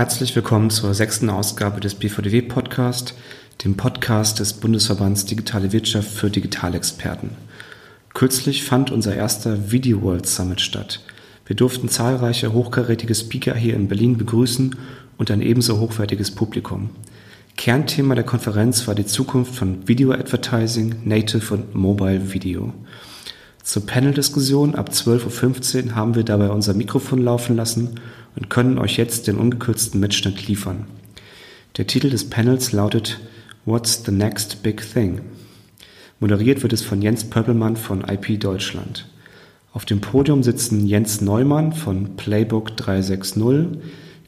Herzlich 0.00 0.34
willkommen 0.34 0.70
zur 0.70 0.94
sechsten 0.94 1.28
Ausgabe 1.28 1.78
des 1.78 1.94
BVDW 1.94 2.40
Podcast, 2.40 3.12
dem 3.64 3.76
Podcast 3.76 4.40
des 4.40 4.54
Bundesverbands 4.54 5.26
Digitale 5.26 5.72
Wirtschaft 5.72 6.10
für 6.10 6.30
Digitalexperten. 6.30 7.32
Kürzlich 8.14 8.64
fand 8.64 8.90
unser 8.90 9.14
erster 9.14 9.72
Video 9.72 10.00
World 10.00 10.24
Summit 10.24 10.62
statt. 10.62 11.00
Wir 11.44 11.54
durften 11.54 11.90
zahlreiche 11.90 12.54
hochkarätige 12.54 13.14
Speaker 13.14 13.54
hier 13.54 13.74
in 13.74 13.88
Berlin 13.88 14.16
begrüßen 14.16 14.74
und 15.18 15.30
ein 15.30 15.42
ebenso 15.42 15.78
hochwertiges 15.80 16.30
Publikum. 16.30 16.88
Kernthema 17.58 18.14
der 18.14 18.24
Konferenz 18.24 18.88
war 18.88 18.94
die 18.94 19.04
Zukunft 19.04 19.54
von 19.54 19.86
Video 19.86 20.12
Advertising, 20.12 21.02
Native 21.04 21.52
und 21.52 21.74
Mobile 21.74 22.32
Video. 22.32 22.72
Zur 23.62 23.84
Panel-Diskussion 23.84 24.76
ab 24.76 24.88
12.15 24.88 25.88
Uhr 25.88 25.94
haben 25.94 26.14
wir 26.14 26.24
dabei 26.24 26.48
unser 26.48 26.72
Mikrofon 26.72 27.22
laufen 27.22 27.54
lassen 27.54 28.00
und 28.36 28.50
können 28.50 28.78
euch 28.78 28.96
jetzt 28.96 29.26
den 29.26 29.36
ungekürzten 29.36 30.00
Mitschnitt 30.00 30.46
liefern. 30.48 30.86
Der 31.76 31.86
Titel 31.86 32.10
des 32.10 32.28
Panels 32.28 32.72
lautet 32.72 33.20
What's 33.64 34.02
the 34.04 34.12
Next 34.12 34.62
Big 34.62 34.82
Thing? 34.92 35.20
Moderiert 36.18 36.62
wird 36.62 36.72
es 36.72 36.82
von 36.82 37.00
Jens 37.00 37.24
Pöppelmann 37.24 37.76
von 37.76 38.02
IP 38.02 38.38
Deutschland. 38.40 39.06
Auf 39.72 39.84
dem 39.84 40.00
Podium 40.00 40.42
sitzen 40.42 40.84
Jens 40.86 41.20
Neumann 41.20 41.72
von 41.72 42.16
Playbook 42.16 42.76
360, 42.76 43.80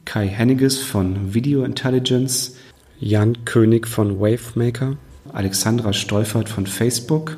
Kai 0.05 0.27
Henniges 0.27 0.79
von 0.79 1.33
Video 1.33 1.63
Intelligence, 1.63 2.55
Jan 2.99 3.43
König 3.45 3.87
von 3.87 4.19
Wavemaker, 4.19 4.97
Alexandra 5.33 5.93
Steufert 5.93 6.47
von 6.47 6.65
Facebook 6.65 7.37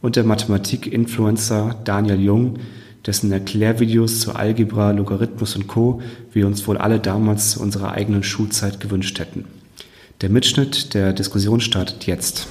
und 0.00 0.16
der 0.16 0.24
Mathematik-Influencer 0.24 1.76
Daniel 1.84 2.20
Jung, 2.20 2.58
dessen 3.06 3.32
Erklärvideos 3.32 4.20
zu 4.20 4.34
Algebra, 4.34 4.90
Logarithmus 4.90 5.56
und 5.56 5.66
Co. 5.66 6.02
wir 6.32 6.46
uns 6.46 6.66
wohl 6.66 6.78
alle 6.78 7.00
damals 7.00 7.52
zu 7.52 7.60
unserer 7.60 7.92
eigenen 7.92 8.22
Schulzeit 8.22 8.80
gewünscht 8.80 9.18
hätten. 9.18 9.46
Der 10.20 10.28
Mitschnitt 10.28 10.92
der 10.92 11.12
Diskussion 11.12 11.60
startet 11.60 12.06
jetzt. 12.06 12.46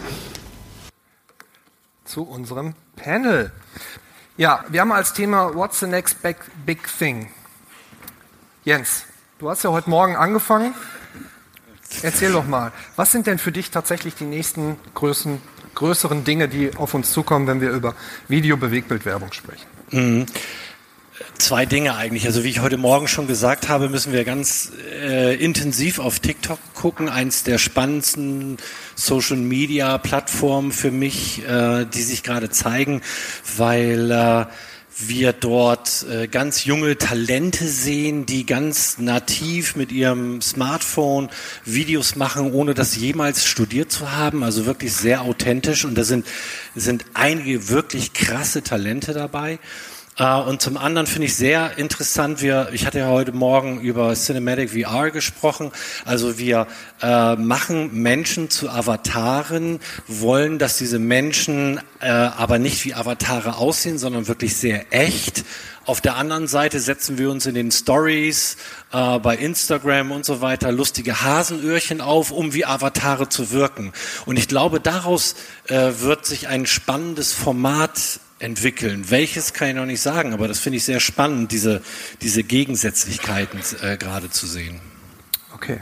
Zu 2.03 2.23
unserem 2.23 2.73
Panel. 2.95 3.51
Ja, 4.37 4.63
wir 4.69 4.81
haben 4.81 4.91
als 4.91 5.13
Thema 5.13 5.53
What's 5.53 5.79
the 5.79 5.85
next 5.85 6.17
big, 6.23 6.79
thing? 6.97 7.29
Jens, 8.65 9.03
du 9.37 9.49
hast 9.49 9.63
ja 9.63 9.69
heute 9.69 9.89
Morgen 9.89 10.15
angefangen. 10.15 10.73
Erzähl 12.01 12.31
doch 12.31 12.47
mal, 12.47 12.71
was 12.95 13.11
sind 13.11 13.27
denn 13.27 13.37
für 13.37 13.51
dich 13.51 13.69
tatsächlich 13.69 14.15
die 14.15 14.25
nächsten 14.25 14.77
größten, 14.95 15.41
größeren 15.75 16.23
Dinge, 16.23 16.47
die 16.47 16.75
auf 16.75 16.93
uns 16.93 17.11
zukommen, 17.11 17.47
wenn 17.47 17.61
wir 17.61 17.71
über 17.71 17.95
Video-Bewegtbildwerbung 18.27 19.31
sprechen? 19.31 19.78
Mhm. 19.91 20.25
Zwei 21.37 21.65
Dinge 21.65 21.95
eigentlich. 21.95 22.25
Also 22.25 22.43
wie 22.43 22.49
ich 22.49 22.59
heute 22.59 22.77
Morgen 22.77 23.07
schon 23.07 23.27
gesagt 23.27 23.69
habe, 23.69 23.89
müssen 23.89 24.11
wir 24.11 24.25
ganz 24.25 24.71
äh, 25.01 25.35
intensiv 25.35 25.99
auf 25.99 26.19
TikTok 26.19 26.59
gucken. 26.73 27.07
Eins 27.07 27.43
der 27.43 27.57
spannendsten 27.57 28.57
Social-Media-Plattformen 28.95 30.71
für 30.71 30.91
mich, 30.91 31.45
äh, 31.47 31.85
die 31.85 32.01
sich 32.01 32.23
gerade 32.23 32.49
zeigen, 32.49 33.01
weil 33.57 34.11
äh, 34.11 34.45
wir 34.99 35.33
dort 35.33 36.05
äh, 36.09 36.27
ganz 36.27 36.65
junge 36.65 36.97
Talente 36.97 37.67
sehen, 37.67 38.25
die 38.25 38.45
ganz 38.45 38.97
nativ 38.97 39.75
mit 39.75 39.91
ihrem 39.91 40.41
Smartphone 40.41 41.29
Videos 41.63 42.15
machen, 42.15 42.51
ohne 42.51 42.73
das 42.73 42.95
jemals 42.95 43.45
studiert 43.45 43.91
zu 43.91 44.11
haben. 44.11 44.43
Also 44.43 44.65
wirklich 44.65 44.93
sehr 44.93 45.21
authentisch. 45.21 45.85
Und 45.85 45.95
da 45.95 46.03
sind, 46.03 46.25
sind 46.75 47.05
einige 47.13 47.69
wirklich 47.69 48.13
krasse 48.13 48.61
Talente 48.61 49.13
dabei. 49.13 49.59
Äh, 50.19 50.35
und 50.41 50.61
zum 50.61 50.77
anderen 50.77 51.07
finde 51.07 51.27
ich 51.27 51.35
sehr 51.35 51.77
interessant, 51.77 52.41
wir, 52.41 52.69
ich 52.73 52.85
hatte 52.85 52.99
ja 52.99 53.07
heute 53.07 53.31
Morgen 53.31 53.79
über 53.79 54.13
Cinematic 54.13 54.71
VR 54.71 55.09
gesprochen. 55.11 55.71
Also 56.05 56.37
wir 56.37 56.67
äh, 57.01 57.35
machen 57.35 58.01
Menschen 58.01 58.49
zu 58.49 58.69
Avataren, 58.69 59.79
wollen, 60.07 60.59
dass 60.59 60.77
diese 60.77 60.99
Menschen 60.99 61.79
äh, 62.01 62.09
aber 62.09 62.59
nicht 62.59 62.85
wie 62.85 62.93
Avatare 62.93 63.57
aussehen, 63.57 63.97
sondern 63.97 64.27
wirklich 64.27 64.57
sehr 64.57 64.93
echt. 64.93 65.45
Auf 65.85 66.01
der 66.01 66.17
anderen 66.17 66.47
Seite 66.47 66.79
setzen 66.79 67.17
wir 67.17 67.31
uns 67.31 67.47
in 67.47 67.55
den 67.55 67.71
Stories 67.71 68.57
äh, 68.91 69.17
bei 69.17 69.35
Instagram 69.35 70.11
und 70.11 70.23
so 70.23 70.41
weiter 70.41 70.71
lustige 70.71 71.23
Hasenöhrchen 71.23 72.01
auf, 72.01 72.29
um 72.31 72.53
wie 72.53 72.65
Avatare 72.65 73.29
zu 73.29 73.51
wirken. 73.51 73.93
Und 74.27 74.37
ich 74.37 74.47
glaube, 74.47 74.79
daraus 74.79 75.35
äh, 75.67 75.93
wird 75.99 76.25
sich 76.25 76.47
ein 76.47 76.67
spannendes 76.67 77.33
Format 77.33 78.19
entwickeln. 78.39 79.09
Welches 79.09 79.53
kann 79.53 79.69
ich 79.69 79.75
noch 79.75 79.85
nicht 79.85 80.01
sagen, 80.01 80.33
aber 80.33 80.47
das 80.47 80.59
finde 80.59 80.77
ich 80.77 80.85
sehr 80.85 80.99
spannend, 80.99 81.51
diese, 81.51 81.81
diese 82.21 82.43
Gegensätzlichkeiten 82.43 83.61
äh, 83.81 83.97
gerade 83.97 84.29
zu 84.29 84.47
sehen. 84.47 84.79
Okay. 85.53 85.81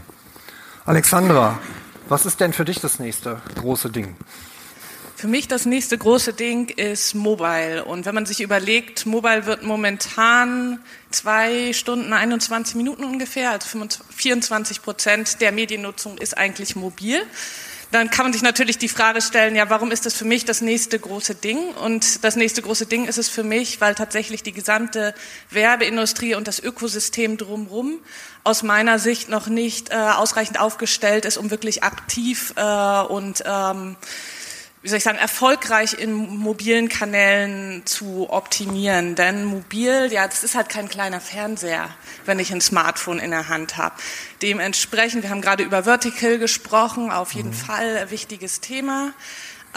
Alexandra, 0.85 1.59
was 2.07 2.25
ist 2.25 2.39
denn 2.39 2.53
für 2.53 2.65
dich 2.65 2.79
das 2.79 2.99
nächste 2.99 3.41
große 3.55 3.89
Ding? 3.89 4.15
Für 5.15 5.27
mich 5.27 5.47
das 5.47 5.65
nächste 5.65 5.97
große 5.97 6.33
Ding 6.33 6.69
ist 6.69 7.15
Mobile. 7.15 7.83
Und 7.83 8.05
wenn 8.05 8.13
man 8.13 8.27
sich 8.27 8.39
überlegt, 8.39 9.07
Mobile 9.07 9.47
wird 9.47 9.63
momentan 9.63 10.79
zwei 11.09 11.73
Stunden 11.73 12.13
21 12.13 12.75
Minuten 12.75 13.03
ungefähr, 13.03 13.49
also 13.49 13.67
24 14.15 14.83
Prozent 14.83 15.41
der 15.41 15.51
Mediennutzung 15.51 16.19
ist 16.19 16.37
eigentlich 16.37 16.75
mobil 16.75 17.19
dann 17.91 18.09
kann 18.09 18.25
man 18.25 18.33
sich 18.33 18.41
natürlich 18.41 18.77
die 18.77 18.89
Frage 18.89 19.21
stellen, 19.21 19.55
ja, 19.55 19.69
warum 19.69 19.91
ist 19.91 20.05
das 20.05 20.13
für 20.13 20.25
mich 20.25 20.45
das 20.45 20.61
nächste 20.61 20.99
große 20.99 21.35
Ding? 21.35 21.69
Und 21.75 22.23
das 22.23 22.35
nächste 22.35 22.61
große 22.61 22.85
Ding 22.85 23.05
ist 23.05 23.17
es 23.17 23.29
für 23.29 23.43
mich, 23.43 23.79
weil 23.79 23.95
tatsächlich 23.95 24.43
die 24.43 24.51
gesamte 24.51 25.13
Werbeindustrie 25.49 26.35
und 26.35 26.47
das 26.47 26.59
Ökosystem 26.59 27.37
drumherum 27.37 27.99
aus 28.43 28.63
meiner 28.63 28.99
Sicht 28.99 29.29
noch 29.29 29.47
nicht 29.47 29.91
äh, 29.91 29.95
ausreichend 29.95 30.59
aufgestellt 30.59 31.25
ist, 31.25 31.37
um 31.37 31.49
wirklich 31.49 31.83
aktiv 31.83 32.53
äh, 32.55 33.01
und 33.01 33.43
ähm, 33.45 33.95
wie 34.87 34.89
soll 34.89 34.99
ich 34.99 35.03
sagen, 35.03 35.17
erfolgreich 35.17 35.99
in 35.99 36.13
mobilen 36.13 36.87
Kanälen 36.87 37.85
zu 37.85 38.29
optimieren. 38.29 39.15
Denn 39.15 39.43
mobil, 39.43 40.07
ja, 40.13 40.25
das 40.25 40.45
ist 40.45 40.55
halt 40.55 40.69
kein 40.69 40.87
kleiner 40.87 41.19
Fernseher, 41.19 41.89
wenn 42.25 42.39
ich 42.39 42.53
ein 42.53 42.61
Smartphone 42.61 43.19
in 43.19 43.31
der 43.31 43.49
Hand 43.49 43.75
habe. 43.75 43.95
Dementsprechend, 44.41 45.23
wir 45.23 45.29
haben 45.29 45.41
gerade 45.41 45.63
über 45.63 45.83
Vertical 45.83 46.37
gesprochen, 46.37 47.11
auf 47.11 47.33
jeden 47.33 47.49
mhm. 47.49 47.53
Fall 47.53 47.97
ein 47.97 48.11
wichtiges 48.11 48.61
Thema 48.61 49.11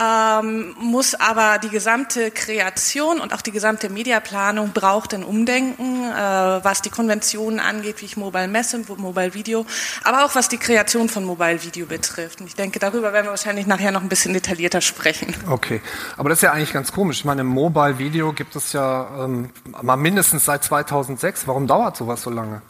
ähm, 0.00 0.74
muss 0.78 1.14
aber 1.14 1.58
die 1.58 1.68
gesamte 1.68 2.30
Kreation 2.30 3.20
und 3.20 3.34
auch 3.34 3.42
die 3.42 3.50
gesamte 3.50 3.90
Mediaplanung 3.90 4.72
braucht 4.72 5.12
ein 5.12 5.22
Umdenken, 5.22 6.04
äh, 6.04 6.14
was 6.14 6.80
die 6.80 6.90
Konventionen 6.90 7.60
angeht, 7.60 8.00
wie 8.00 8.06
ich 8.06 8.16
Mobile 8.16 8.48
Messe, 8.48 8.82
Mobile 8.96 9.34
Video, 9.34 9.66
aber 10.02 10.24
auch 10.24 10.34
was 10.34 10.48
die 10.48 10.56
Kreation 10.56 11.08
von 11.08 11.24
Mobile 11.24 11.62
Video 11.62 11.86
betrifft. 11.86 12.40
Und 12.40 12.46
ich 12.46 12.54
denke, 12.54 12.78
darüber 12.78 13.12
werden 13.12 13.26
wir 13.26 13.30
wahrscheinlich 13.30 13.66
nachher 13.66 13.92
noch 13.92 14.02
ein 14.02 14.08
bisschen 14.08 14.32
detaillierter 14.32 14.80
sprechen. 14.80 15.34
Okay, 15.48 15.82
aber 16.16 16.30
das 16.30 16.38
ist 16.38 16.42
ja 16.42 16.52
eigentlich 16.52 16.72
ganz 16.72 16.92
komisch. 16.92 17.18
Ich 17.18 17.24
meine, 17.24 17.44
Mobile 17.44 17.98
Video 17.98 18.32
gibt 18.32 18.56
es 18.56 18.72
ja 18.72 19.24
ähm, 19.24 19.50
mal 19.82 19.96
mindestens 19.96 20.46
seit 20.46 20.64
2006. 20.64 21.46
Warum 21.46 21.66
dauert 21.66 21.96
sowas 21.96 22.22
so 22.22 22.30
lange? 22.30 22.62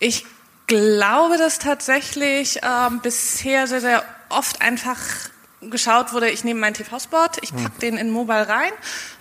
Ich 0.00 0.26
glaube, 0.66 1.36
dass 1.36 1.58
tatsächlich 1.58 2.60
ähm, 2.62 3.00
bisher 3.00 3.66
sehr, 3.66 3.80
sehr 3.80 4.04
oft 4.30 4.62
einfach 4.62 4.98
geschaut 5.62 6.14
wurde, 6.14 6.30
ich 6.30 6.42
nehme 6.42 6.60
meinen 6.60 6.74
TV-Spot, 6.74 7.28
ich 7.42 7.54
packe 7.54 7.78
den 7.80 7.98
in 7.98 8.10
Mobile 8.10 8.48
rein 8.48 8.72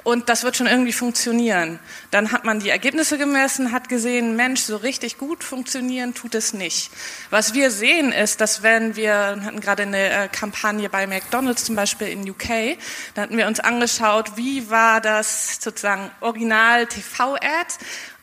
und 0.04 0.30
das 0.30 0.44
wird 0.44 0.56
schon 0.56 0.68
irgendwie 0.68 0.94
funktionieren. 0.94 1.80
Dann 2.12 2.32
hat 2.32 2.46
man 2.46 2.62
die 2.62 2.70
Ergebnisse 2.70 3.18
gemessen, 3.18 3.74
hat 3.74 3.90
gesehen, 3.90 4.38
Mensch, 4.38 4.62
so 4.62 4.78
richtig 4.78 5.18
gut 5.18 5.44
funktionieren 5.44 6.14
tut 6.14 6.36
es 6.36 6.54
nicht. 6.54 6.92
Was 7.30 7.54
wir 7.54 7.72
sehen 7.72 8.14
ist, 8.14 8.40
dass 8.40 8.64
wenn 8.64 8.96
wir 8.96 9.42
hatten 9.44 9.60
gerade 9.60 9.84
eine 9.84 10.10
äh, 10.10 10.28
Kampagne 10.30 10.90
bei 10.90 11.08
McDonald's 11.08 11.66
zum 11.66 11.76
Beispiel 11.76 12.08
in 12.08 12.30
UK, 12.30 12.78
da 13.16 13.24
hatten 13.24 13.38
wir 13.38 13.48
uns 13.48 13.60
angeschaut, 13.60 14.38
wie 14.38 14.70
war 14.70 15.02
das 15.02 15.58
sozusagen 15.60 16.10
Original 16.22 16.88
TV-Ad 16.88 17.74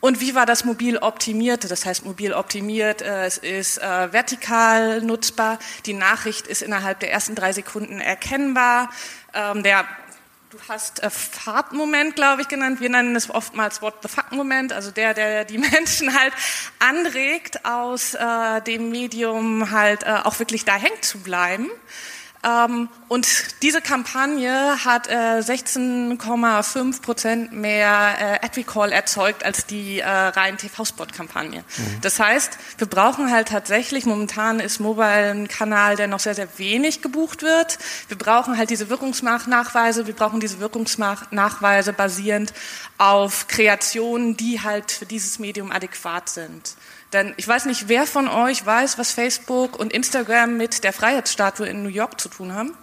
und 0.07 0.21
wie 0.21 0.37
war 0.37 0.47
das 0.47 0.65
mobil 0.65 0.99
optimiert? 0.99 1.69
Das 1.69 1.85
heißt, 1.85 2.05
mobil 2.05 2.33
optimiert, 2.33 3.03
äh, 3.03 3.27
es 3.27 3.39
ist 3.39 3.79
äh, 3.79 4.13
vertikal 4.13 5.03
nutzbar, 5.03 5.59
die 5.85 5.95
Nachricht 5.95 6.47
ist 6.47 6.63
innerhalb 6.63 7.01
der 7.01 7.11
ersten 7.11 7.35
drei 7.35 7.53
Sekunden 7.53 8.01
erkennbar. 8.01 8.91
Ähm, 9.35 9.65
der 9.65 9.85
Du 10.51 10.59
hast 10.69 11.03
äh, 11.03 11.11
Fahrtmoment, 11.11 12.15
glaube 12.15 12.41
ich, 12.41 12.47
genannt. 12.47 12.81
Wir 12.81 12.89
nennen 12.89 13.17
es 13.17 13.29
oftmals 13.29 13.83
What 13.83 13.95
the 14.03 14.09
fuck-Moment, 14.09 14.73
also 14.73 14.93
der, 14.93 15.13
der 15.13 15.45
die 15.53 15.59
Menschen 15.59 16.17
halt 16.17 16.33
anregt, 16.79 17.65
aus 17.65 18.15
äh, 18.15 18.63
dem 18.63 18.91
Medium 18.91 19.73
halt 19.73 20.05
äh, 20.05 20.21
auch 20.23 20.39
wirklich 20.39 20.65
da 20.65 20.77
hängen 20.77 21.03
zu 21.03 21.19
bleiben. 21.19 21.69
Ähm, 22.47 22.89
und 23.09 23.27
diese 23.63 23.81
Kampagne 23.81 24.85
hat 24.85 25.09
16,5 25.09 26.97
äh, 26.97 27.01
Prozent 27.01 27.53
mehr 27.53 28.41
äh, 28.41 28.47
Ad 28.47 28.61
Recall 28.61 28.93
erzeugt 28.93 29.45
als 29.45 29.67
die 29.67 30.01
äh, 30.01 30.09
rein 30.09 30.57
TV-Spot-Kampagne. 30.57 31.61
Mhm. 31.61 32.01
Das 32.03 32.21
heißt, 32.21 32.59
wir 32.79 32.87
brauchen 32.87 33.33
halt 33.33 33.49
tatsächlich, 33.49 34.07
momentan 34.07 34.61
ist 34.61 34.79
Mobile 34.79 35.31
ein 35.31 35.49
Kanal, 35.49 35.97
der 35.97 36.07
noch 36.07 36.21
sehr, 36.21 36.35
sehr 36.35 36.49
wenig 36.59 37.03
gebucht 37.03 37.43
wird. 37.43 37.79
Wir 38.09 38.19
brauchen 38.19 38.57
halt 38.57 38.71
diese 38.71 38.89
Wirkungsnachweise, 38.91 40.07
wir 40.07 40.15
brauchen 40.15 40.39
diese 40.39 40.61
Wirkungsnachweise 40.61 41.93
basierend 41.93 42.53
auf 42.99 43.49
Kreationen, 43.49 44.37
die 44.37 44.61
halt 44.63 44.93
für 44.93 45.07
dieses 45.07 45.39
Medium 45.39 45.73
adäquat 45.73 46.29
sind. 46.29 46.77
Denn 47.17 47.33
ich 47.39 47.49
weiß 47.49 47.65
nicht, 47.65 47.89
wer 47.89 48.07
von 48.07 48.29
euch 48.29 48.67
weiß, 48.67 48.99
was 48.99 49.11
Facebook 49.11 49.79
und 49.79 49.91
Instagram 49.91 50.59
mit 50.59 50.85
der 50.85 50.93
Freiheitsstatue 50.93 51.67
in 51.67 51.83
New 51.83 51.89
York 51.89 52.21
zu 52.21 52.29
tun 52.29 52.53
haben. 52.53 52.77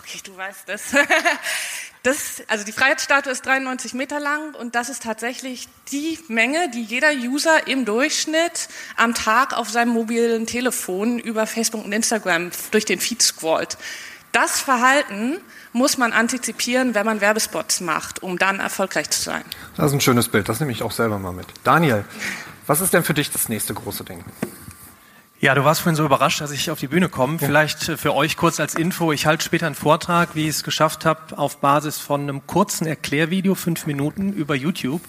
Okay, 0.00 0.18
du 0.24 0.36
weißt 0.36 0.68
es. 0.68 0.82
Das, 2.02 2.44
also 2.46 2.64
die 2.64 2.70
Freiheitsstatue 2.70 3.32
ist 3.32 3.44
93 3.46 3.92
Meter 3.92 4.20
lang 4.20 4.54
und 4.54 4.76
das 4.76 4.90
ist 4.90 5.02
tatsächlich 5.02 5.68
die 5.90 6.20
Menge, 6.28 6.70
die 6.70 6.84
jeder 6.84 7.10
User 7.10 7.66
im 7.66 7.84
Durchschnitt 7.84 8.68
am 8.96 9.12
Tag 9.12 9.52
auf 9.52 9.68
seinem 9.68 9.88
mobilen 9.88 10.46
Telefon 10.46 11.18
über 11.18 11.48
Facebook 11.48 11.84
und 11.84 11.90
Instagram 11.92 12.52
durch 12.70 12.84
den 12.84 13.00
Feed 13.00 13.22
scrollt. 13.22 13.76
Das 14.30 14.60
Verhalten 14.60 15.38
muss 15.72 15.98
man 15.98 16.12
antizipieren, 16.12 16.94
wenn 16.94 17.06
man 17.06 17.20
Werbespots 17.20 17.80
macht, 17.80 18.22
um 18.22 18.38
dann 18.38 18.60
erfolgreich 18.60 19.10
zu 19.10 19.20
sein. 19.20 19.42
Das 19.76 19.86
ist 19.86 19.94
ein 19.94 20.00
schönes 20.00 20.28
Bild, 20.28 20.48
das 20.48 20.60
nehme 20.60 20.70
ich 20.70 20.84
auch 20.84 20.92
selber 20.92 21.18
mal 21.18 21.32
mit. 21.32 21.48
Daniel, 21.64 22.04
was 22.66 22.80
ist 22.80 22.92
denn 22.92 23.04
für 23.04 23.14
dich 23.14 23.30
das 23.30 23.48
nächste 23.48 23.74
große 23.74 24.04
Ding? 24.04 24.24
Ja, 25.38 25.54
du 25.54 25.64
warst 25.64 25.82
vorhin 25.82 25.96
so 25.96 26.04
überrascht, 26.04 26.40
dass 26.40 26.50
ich 26.50 26.70
auf 26.70 26.80
die 26.80 26.88
Bühne 26.88 27.10
komme. 27.10 27.34
Ja. 27.34 27.46
Vielleicht 27.46 27.90
äh, 27.90 27.96
für 27.96 28.14
euch 28.14 28.36
kurz 28.36 28.58
als 28.58 28.74
Info. 28.74 29.12
Ich 29.12 29.26
halte 29.26 29.44
später 29.44 29.66
einen 29.66 29.74
Vortrag, 29.74 30.34
wie 30.34 30.44
ich 30.44 30.56
es 30.56 30.64
geschafft 30.64 31.04
habe, 31.04 31.36
auf 31.36 31.58
Basis 31.58 31.98
von 31.98 32.22
einem 32.22 32.46
kurzen 32.46 32.86
Erklärvideo, 32.86 33.54
fünf 33.54 33.86
Minuten, 33.86 34.32
über 34.32 34.54
YouTube, 34.54 35.02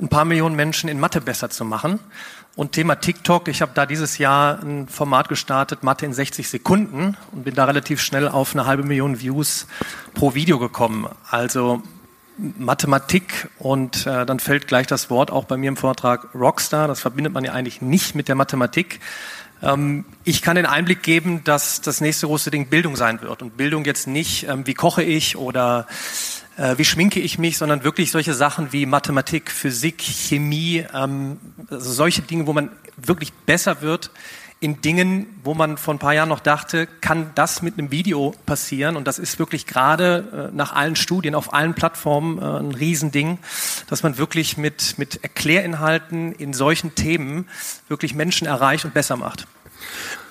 ein 0.00 0.08
paar 0.08 0.24
Millionen 0.24 0.56
Menschen 0.56 0.88
in 0.88 0.98
Mathe 0.98 1.20
besser 1.20 1.48
zu 1.48 1.64
machen. 1.64 2.00
Und 2.54 2.72
Thema 2.72 2.96
TikTok, 2.96 3.48
ich 3.48 3.62
habe 3.62 3.72
da 3.74 3.86
dieses 3.86 4.18
Jahr 4.18 4.60
ein 4.62 4.88
Format 4.88 5.28
gestartet, 5.28 5.84
Mathe 5.84 6.04
in 6.04 6.12
60 6.12 6.48
Sekunden, 6.48 7.16
und 7.30 7.44
bin 7.44 7.54
da 7.54 7.64
relativ 7.64 8.02
schnell 8.02 8.28
auf 8.28 8.54
eine 8.54 8.66
halbe 8.66 8.82
Million 8.82 9.20
Views 9.20 9.66
pro 10.12 10.34
Video 10.34 10.58
gekommen. 10.58 11.06
Also 11.30 11.82
Mathematik 12.38 13.48
und 13.58 14.06
äh, 14.06 14.24
dann 14.26 14.40
fällt 14.40 14.66
gleich 14.66 14.86
das 14.86 15.10
Wort 15.10 15.30
auch 15.30 15.44
bei 15.44 15.56
mir 15.56 15.68
im 15.68 15.76
Vortrag 15.76 16.34
Rockstar. 16.34 16.88
Das 16.88 17.00
verbindet 17.00 17.32
man 17.32 17.44
ja 17.44 17.52
eigentlich 17.52 17.82
nicht 17.82 18.14
mit 18.14 18.28
der 18.28 18.34
Mathematik. 18.34 19.00
Ähm, 19.62 20.04
ich 20.24 20.42
kann 20.42 20.56
den 20.56 20.66
Einblick 20.66 21.02
geben, 21.02 21.44
dass 21.44 21.80
das 21.80 22.00
nächste 22.00 22.26
große 22.26 22.50
Ding 22.50 22.68
Bildung 22.68 22.96
sein 22.96 23.20
wird. 23.22 23.42
Und 23.42 23.56
Bildung 23.56 23.84
jetzt 23.84 24.06
nicht, 24.06 24.48
ähm, 24.48 24.66
wie 24.66 24.74
koche 24.74 25.02
ich 25.02 25.36
oder 25.36 25.86
äh, 26.56 26.76
wie 26.78 26.84
schminke 26.84 27.20
ich 27.20 27.38
mich, 27.38 27.58
sondern 27.58 27.84
wirklich 27.84 28.10
solche 28.10 28.34
Sachen 28.34 28.72
wie 28.72 28.86
Mathematik, 28.86 29.50
Physik, 29.50 30.02
Chemie, 30.02 30.84
ähm, 30.94 31.38
also 31.70 31.92
solche 31.92 32.22
Dinge, 32.22 32.46
wo 32.46 32.52
man 32.52 32.70
wirklich 32.96 33.32
besser 33.32 33.82
wird 33.82 34.10
in 34.62 34.80
Dingen, 34.80 35.26
wo 35.42 35.54
man 35.54 35.76
vor 35.76 35.92
ein 35.92 35.98
paar 35.98 36.14
Jahren 36.14 36.28
noch 36.28 36.38
dachte, 36.38 36.86
kann 37.00 37.32
das 37.34 37.62
mit 37.62 37.78
einem 37.78 37.90
Video 37.90 38.32
passieren? 38.46 38.94
Und 38.94 39.08
das 39.08 39.18
ist 39.18 39.40
wirklich 39.40 39.66
gerade 39.66 40.50
äh, 40.52 40.56
nach 40.56 40.72
allen 40.72 40.94
Studien 40.94 41.34
auf 41.34 41.52
allen 41.52 41.74
Plattformen 41.74 42.38
äh, 42.38 42.60
ein 42.60 42.70
Riesending, 42.70 43.38
dass 43.88 44.04
man 44.04 44.18
wirklich 44.18 44.56
mit, 44.56 44.98
mit 44.98 45.24
Erklärinhalten 45.24 46.32
in 46.32 46.54
solchen 46.54 46.94
Themen 46.94 47.48
wirklich 47.88 48.14
Menschen 48.14 48.46
erreicht 48.46 48.84
und 48.84 48.94
besser 48.94 49.16
macht. 49.16 49.48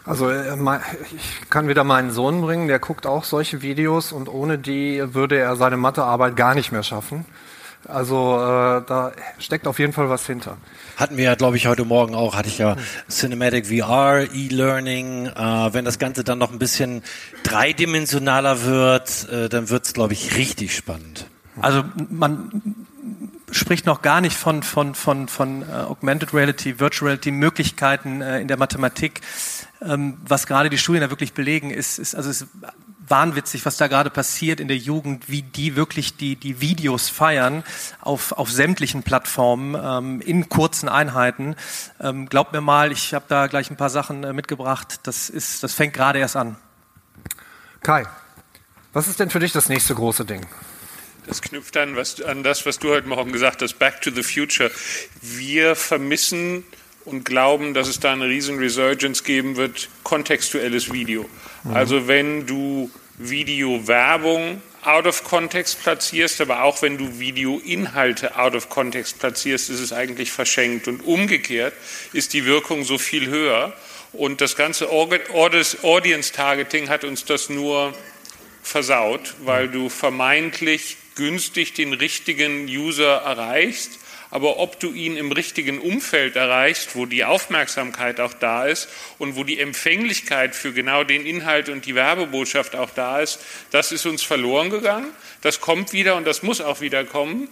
Also 0.06 0.30
äh, 0.30 0.56
ich 1.14 1.50
kann 1.50 1.68
wieder 1.68 1.84
meinen 1.84 2.12
Sohn 2.12 2.40
bringen, 2.40 2.70
der 2.70 2.80
guckt 2.80 3.06
auch 3.06 3.26
solche 3.26 3.62
Videos 3.62 4.14
und 4.14 4.30
ohne 4.30 4.58
die 4.58 5.14
würde 5.14 5.38
er 5.38 5.58
seine 5.58 5.76
Mathearbeit 5.76 6.38
gar 6.38 6.56
nicht 6.56 6.72
mehr 6.72 6.84
schaffen. 6.84 7.26
Also 7.88 8.36
äh, 8.36 8.84
da 8.86 9.12
steckt 9.40 9.68
auf 9.68 9.80
jeden 9.80 9.94
Fall 9.94 10.10
was 10.10 10.26
hinter. 10.26 10.58
Hatten 10.98 11.18
wir 11.18 11.26
ja, 11.26 11.36
glaube 11.36 11.58
ich, 11.58 11.68
heute 11.68 11.86
Morgen 11.86 12.16
auch, 12.16 12.36
hatte 12.36 12.48
ich 12.48 12.58
ja 12.58 12.76
Cinematic 13.10 13.68
VR, 13.68 14.28
E-Learning. 14.34 15.28
Äh, 15.28 15.74
wenn 15.74 15.86
das 15.86 16.00
Ganze 16.00 16.24
dann 16.24 16.38
noch 16.38 16.52
ein 16.52 16.60
bisschen 16.60 17.04
dreidimensionaler 17.44 18.64
wird, 18.64 19.30
äh, 19.30 19.50
dann 19.50 19.70
wird 19.70 19.86
es, 19.86 19.94
glaube 19.94 20.14
ich, 20.14 20.38
richtig 20.38 20.76
spannend. 20.76 21.28
Also 21.60 21.84
man 22.10 22.86
spricht 23.52 23.86
noch 23.86 24.02
gar 24.02 24.22
nicht 24.22 24.36
von, 24.36 24.64
von, 24.64 24.96
von, 24.96 25.28
von 25.28 25.64
uh, 25.64 25.90
Augmented 25.90 26.34
Reality, 26.34 26.80
Virtual 26.80 27.10
Reality 27.10 27.32
Möglichkeiten 27.32 28.22
äh, 28.22 28.40
in 28.40 28.48
der 28.48 28.58
Mathematik. 28.58 29.22
Ähm, 29.82 30.18
was 30.26 30.48
gerade 30.48 30.70
die 30.70 30.78
Studien 30.78 31.02
da 31.02 31.10
wirklich 31.10 31.34
belegen, 31.34 31.72
ist, 31.72 32.00
ist 32.00 32.16
also 32.16 32.30
es 32.30 32.48
wahnwitzig, 33.12 33.66
was 33.66 33.78
da 33.78 33.88
gerade 33.88 34.10
passiert 34.10 34.60
in 34.60 34.68
der 34.68 34.78
Jugend, 34.78 35.30
wie 35.30 35.44
die 35.44 35.76
wirklich 35.76 36.16
die, 36.16 36.36
die 36.36 36.62
Videos 36.62 37.10
feiern 37.10 37.64
auf, 38.00 38.32
auf 38.32 38.50
sämtlichen 38.50 39.04
Plattformen 39.04 39.76
ähm, 39.76 40.22
in 40.22 40.50
kurzen 40.50 40.90
Einheiten. 40.90 41.56
Ähm, 42.00 42.28
glaubt 42.28 42.54
mir 42.54 42.62
mal, 42.62 42.92
ich 42.92 43.14
habe 43.14 43.26
da 43.28 43.48
gleich 43.48 43.70
ein 43.70 43.78
paar 43.78 43.92
Sachen 43.92 44.24
äh, 44.24 44.34
mitgebracht. 44.34 45.02
Das, 45.04 45.30
ist, 45.30 45.62
das 45.64 45.74
fängt 45.74 45.94
gerade 45.94 46.18
erst 46.18 46.36
an. 46.36 46.56
Kai, 47.84 48.06
was 48.94 49.08
ist 49.08 49.20
denn 49.20 49.30
für 49.30 49.40
dich 49.40 49.52
das 49.52 49.70
nächste 49.70 49.94
große 49.94 50.26
Ding? 50.26 50.46
Das 51.28 51.42
knüpft 51.42 51.78
an, 51.78 51.96
was, 51.96 52.22
an 52.22 52.44
das, 52.44 52.66
was 52.66 52.80
du 52.80 52.90
heute 52.90 53.08
Morgen 53.08 53.32
gesagt 53.32 53.62
hast, 53.62 53.78
Back 53.78 54.02
to 54.02 54.10
the 54.12 54.24
Future. 54.24 54.72
Wir 55.22 55.76
vermissen 55.76 56.64
und 57.06 57.26
glauben, 57.26 57.74
dass 57.74 57.88
es 57.88 58.00
da 58.00 58.12
eine 58.12 58.26
riesen 58.26 58.58
Resurgence 58.58 59.24
geben 59.24 59.56
wird, 59.56 59.90
kontextuelles 60.04 60.92
Video. 60.92 61.30
Mhm. 61.64 61.74
Also 61.74 62.08
wenn 62.08 62.46
du 62.46 62.92
Videowerbung 63.30 64.62
out 64.84 65.06
of 65.06 65.24
context 65.24 65.82
platzierst, 65.82 66.42
aber 66.42 66.64
auch 66.64 66.82
wenn 66.82 66.98
du 66.98 67.20
Videoinhalte 67.20 68.38
out 68.38 68.56
of 68.56 68.70
context 68.70 69.20
platzierst, 69.20 69.70
ist 69.70 69.80
es 69.80 69.94
eigentlich 69.94 70.32
verschenkt. 70.32 70.88
Und 70.88 71.02
umgekehrt 71.02 71.74
ist 72.14 72.34
die 72.34 72.46
Wirkung 72.46 72.84
so 72.84 72.98
viel 72.98 73.28
höher. 73.28 73.74
Und 74.14 74.42
das 74.42 74.56
ganze 74.56 74.90
Audience 74.90 76.34
Targeting 76.34 76.90
hat 76.90 77.04
uns 77.04 77.26
das 77.26 77.50
nur 77.50 77.94
versaut, 78.64 79.36
weil 79.44 79.70
du 79.70 79.90
vermeintlich 79.90 80.98
günstig 81.16 81.74
den 81.74 81.94
richtigen 81.94 82.66
User 82.66 83.18
erreichst 83.18 84.01
aber 84.32 84.58
ob 84.58 84.80
du 84.80 84.94
ihn 84.94 85.18
im 85.18 85.32
richtigen 85.34 85.80
Umfeld 85.80 86.38
erreichst, 86.38 86.96
wo 86.96 87.06
die 87.06 87.26
Aufmerksamkeit 87.26 88.22
auch 88.22 88.34
da 88.34 88.66
ist 88.66 88.88
und 89.20 89.36
wo 89.36 89.44
die 89.44 89.60
Empfänglichkeit 89.60 90.56
für 90.56 90.72
genau 90.72 91.04
den 91.04 91.26
Inhalt 91.26 91.68
und 91.68 91.86
die 91.86 91.96
Werbebotschaft 91.96 92.76
auch 92.76 92.90
da 92.92 93.20
ist, 93.20 93.40
das 93.72 93.92
ist 93.92 94.06
uns 94.06 94.24
verloren 94.24 94.70
gegangen. 94.70 95.12
Das 95.42 95.60
kommt 95.60 95.92
wieder 95.92 96.16
und 96.16 96.26
das 96.26 96.44
muss 96.44 96.62
auch 96.62 96.80
wieder 96.80 97.04
kommen. 97.04 97.50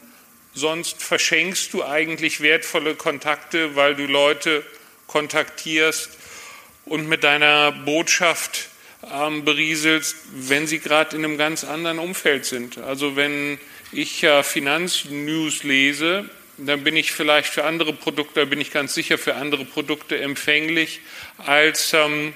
Sonst 0.53 1.03
verschenkst 1.03 1.73
du 1.73 1.83
eigentlich 1.83 2.41
wertvolle 2.41 2.95
Kontakte, 2.95 3.75
weil 3.75 3.95
du 3.95 4.05
Leute 4.05 4.63
kontaktierst 5.05 6.17
und 6.85 7.07
mit 7.09 7.25
deiner 7.25 7.73
Botschaft 7.73 8.69
ähm, 9.13 9.43
berieselst, 9.43 10.15
wenn 10.33 10.65
sie 10.65 10.79
gerade 10.79 11.15
in 11.15 11.25
einem 11.25 11.37
ganz 11.37 11.65
anderen 11.65 11.99
Umfeld 11.99 12.45
sind. 12.45 12.77
Also 12.77 13.17
wenn 13.17 13.59
ich 13.91 14.21
ja 14.21 14.43
Finanznews 14.43 15.63
lese, 15.63 16.29
dann 16.65 16.83
bin 16.83 16.95
ich 16.95 17.11
vielleicht 17.11 17.53
für 17.53 17.63
andere 17.65 17.93
Produkte, 17.93 18.45
bin 18.45 18.61
ich 18.61 18.71
ganz 18.71 18.93
sicher 18.93 19.17
für 19.17 19.35
andere 19.35 19.65
Produkte 19.65 20.19
empfänglich, 20.19 21.01
als 21.37 21.93
ähm, 21.93 22.33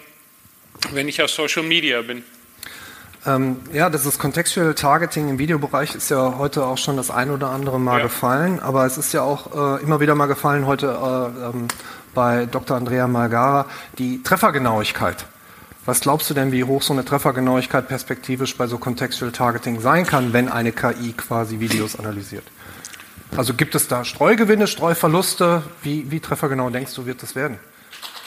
wenn 0.92 1.08
ich 1.08 1.22
auf 1.22 1.30
Social 1.30 1.64
Media 1.64 2.02
bin. 2.02 2.24
Ähm, 3.26 3.58
ja, 3.72 3.90
das 3.90 4.06
ist 4.06 4.20
Contextual 4.20 4.74
Targeting 4.74 5.30
im 5.30 5.40
Videobereich 5.40 5.96
ist 5.96 6.10
ja 6.10 6.38
heute 6.38 6.66
auch 6.66 6.78
schon 6.78 6.98
das 6.98 7.10
ein 7.10 7.32
oder 7.32 7.52
andere 7.52 7.80
Mal 7.80 8.00
ja. 8.00 8.04
gefallen, 8.04 8.60
aber 8.60 8.86
es 8.86 8.98
ist 8.98 9.14
ja 9.14 9.22
auch 9.22 9.80
äh, 9.80 9.84
immer 9.84 10.02
wieder 10.02 10.14
mal 10.14 10.26
gefallen 10.26 10.66
heute 10.66 10.88
äh, 10.88 11.46
ähm, 11.46 11.68
bei 12.14 12.46
Dr. 12.46 12.76
Andrea 12.76 13.08
Malgara 13.08 13.66
die 13.98 14.22
Treffergenauigkeit. 14.24 15.26
Was 15.86 16.02
glaubst 16.02 16.30
du 16.30 16.34
denn, 16.34 16.52
wie 16.52 16.64
hoch 16.64 16.82
so 16.82 16.94
eine 16.94 17.04
Treffergenauigkeit 17.04 17.88
perspektivisch 17.88 18.58
bei 18.58 18.68
so 18.68 18.78
Contextual 18.78 19.32
Targeting 19.32 19.80
sein 19.80 20.06
kann, 20.06 20.32
wenn 20.34 20.50
eine 20.50 20.72
KI 20.72 21.14
quasi 21.14 21.60
Videos 21.60 21.98
analysiert? 21.98 22.46
Also 23.36 23.54
gibt 23.54 23.76
es 23.76 23.88
da 23.88 24.06
Streugewinne, 24.06 24.68
Streuverluste? 24.68 25.64
Wie, 25.82 26.12
wie 26.12 26.20
treffergenau 26.20 26.70
denkst 26.70 26.94
du, 26.94 27.06
wird 27.06 27.24
das 27.24 27.36
werden? 27.36 27.60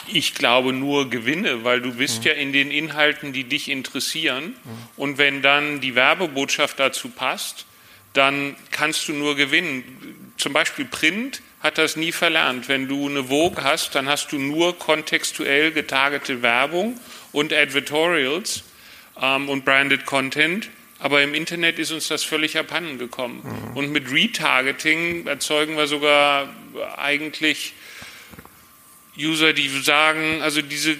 Ich 0.09 0.33
glaube 0.35 0.73
nur 0.73 1.09
Gewinne, 1.09 1.63
weil 1.63 1.81
du 1.81 1.93
bist 1.93 2.19
mhm. 2.19 2.27
ja 2.27 2.33
in 2.33 2.53
den 2.53 2.71
Inhalten, 2.71 3.33
die 3.33 3.43
dich 3.43 3.69
interessieren. 3.69 4.47
Mhm. 4.47 4.69
Und 4.95 5.17
wenn 5.17 5.41
dann 5.41 5.81
die 5.81 5.95
Werbebotschaft 5.95 6.79
dazu 6.79 7.09
passt, 7.09 7.65
dann 8.13 8.55
kannst 8.71 9.07
du 9.07 9.13
nur 9.13 9.35
gewinnen. 9.35 9.83
Zum 10.37 10.53
Beispiel 10.53 10.85
Print 10.85 11.41
hat 11.61 11.77
das 11.77 11.95
nie 11.95 12.11
verlernt. 12.11 12.67
Wenn 12.67 12.87
du 12.87 13.07
eine 13.07 13.25
Vogue 13.25 13.63
hast, 13.63 13.95
dann 13.95 14.07
hast 14.07 14.31
du 14.31 14.37
nur 14.37 14.77
kontextuell 14.77 15.71
getargete 15.71 16.41
Werbung 16.41 16.99
und 17.31 17.53
Advertorials 17.53 18.63
ähm, 19.21 19.49
und 19.49 19.65
Branded 19.65 20.05
Content. 20.05 20.69
Aber 20.99 21.21
im 21.21 21.33
Internet 21.33 21.79
ist 21.79 21.91
uns 21.91 22.07
das 22.07 22.23
völlig 22.23 22.57
abhanden 22.57 22.97
gekommen. 22.97 23.41
Mhm. 23.43 23.77
Und 23.77 23.91
mit 23.91 24.11
Retargeting 24.11 25.27
erzeugen 25.27 25.77
wir 25.77 25.87
sogar 25.87 26.49
eigentlich 26.97 27.73
User, 29.17 29.53
die 29.53 29.69
sagen, 29.81 30.41
also 30.41 30.61
diese 30.61 30.97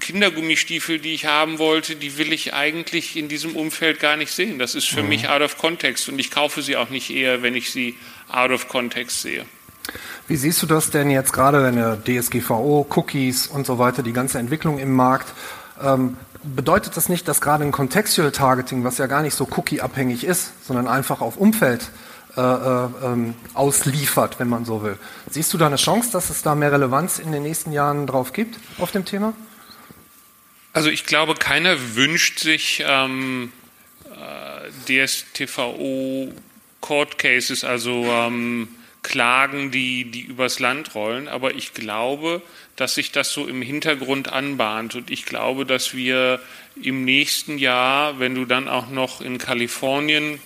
Kindergummistiefel, 0.00 0.98
die 0.98 1.14
ich 1.14 1.26
haben 1.26 1.58
wollte, 1.58 1.96
die 1.96 2.18
will 2.18 2.32
ich 2.32 2.54
eigentlich 2.54 3.16
in 3.16 3.28
diesem 3.28 3.56
Umfeld 3.56 3.98
gar 3.98 4.16
nicht 4.16 4.32
sehen. 4.32 4.58
Das 4.58 4.74
ist 4.74 4.88
für 4.88 5.02
mhm. 5.02 5.08
mich 5.08 5.28
out 5.28 5.42
of 5.42 5.58
context 5.58 6.08
und 6.08 6.18
ich 6.18 6.30
kaufe 6.30 6.62
sie 6.62 6.76
auch 6.76 6.90
nicht 6.90 7.10
eher, 7.10 7.42
wenn 7.42 7.54
ich 7.54 7.70
sie 7.70 7.96
out 8.28 8.50
of 8.50 8.68
context 8.68 9.22
sehe. 9.22 9.46
Wie 10.28 10.36
siehst 10.36 10.60
du 10.62 10.66
das 10.66 10.90
denn 10.90 11.10
jetzt 11.10 11.32
gerade, 11.32 11.62
wenn 11.62 11.76
der 11.76 12.02
DSGVO, 12.02 12.86
Cookies 12.94 13.46
und 13.46 13.66
so 13.66 13.78
weiter, 13.78 14.02
die 14.02 14.12
ganze 14.12 14.38
Entwicklung 14.38 14.78
im 14.78 14.92
Markt, 14.92 15.32
ähm, 15.82 16.16
bedeutet 16.42 16.96
das 16.96 17.08
nicht, 17.08 17.26
dass 17.28 17.40
gerade 17.40 17.64
ein 17.64 17.72
Contextual 17.72 18.30
Targeting, 18.30 18.84
was 18.84 18.98
ja 18.98 19.06
gar 19.06 19.22
nicht 19.22 19.34
so 19.34 19.48
cookie-abhängig 19.56 20.24
ist, 20.24 20.66
sondern 20.66 20.86
einfach 20.86 21.20
auf 21.20 21.36
Umfeld 21.36 21.90
äh, 22.36 22.40
äh, 22.40 22.88
ähm, 23.02 23.34
ausliefert, 23.54 24.38
wenn 24.38 24.48
man 24.48 24.64
so 24.64 24.82
will. 24.82 24.98
Siehst 25.30 25.54
du 25.54 25.58
da 25.58 25.66
eine 25.66 25.76
Chance, 25.76 26.10
dass 26.12 26.28
es 26.28 26.42
da 26.42 26.54
mehr 26.54 26.70
Relevanz 26.70 27.18
in 27.18 27.32
den 27.32 27.42
nächsten 27.42 27.72
Jahren 27.72 28.06
drauf 28.06 28.32
gibt 28.34 28.58
auf 28.78 28.92
dem 28.92 29.06
Thema? 29.06 29.32
Also 30.74 30.90
ich 30.90 31.06
glaube, 31.06 31.34
keiner 31.34 31.94
wünscht 31.94 32.40
sich 32.40 32.84
ähm, 32.86 33.52
äh, 34.04 35.06
DSTVO 35.06 36.30
Court 36.82 37.16
Cases, 37.16 37.64
also 37.64 38.04
ähm, 38.04 38.68
Klagen, 39.02 39.70
die, 39.70 40.10
die 40.10 40.20
übers 40.20 40.58
Land 40.60 40.94
rollen. 40.94 41.28
Aber 41.28 41.54
ich 41.54 41.72
glaube, 41.72 42.42
dass 42.76 42.94
sich 42.94 43.10
das 43.10 43.32
so 43.32 43.46
im 43.46 43.62
Hintergrund 43.62 44.32
anbahnt. 44.32 44.94
Und 44.94 45.10
ich 45.10 45.24
glaube, 45.24 45.64
dass 45.64 45.94
wir 45.94 46.40
im 46.80 47.04
nächsten 47.04 47.58
Jahr, 47.58 48.18
wenn 48.20 48.34
du 48.34 48.44
dann 48.44 48.68
auch 48.68 48.90
noch 48.90 49.20
in 49.20 49.38
Kalifornien 49.38 50.38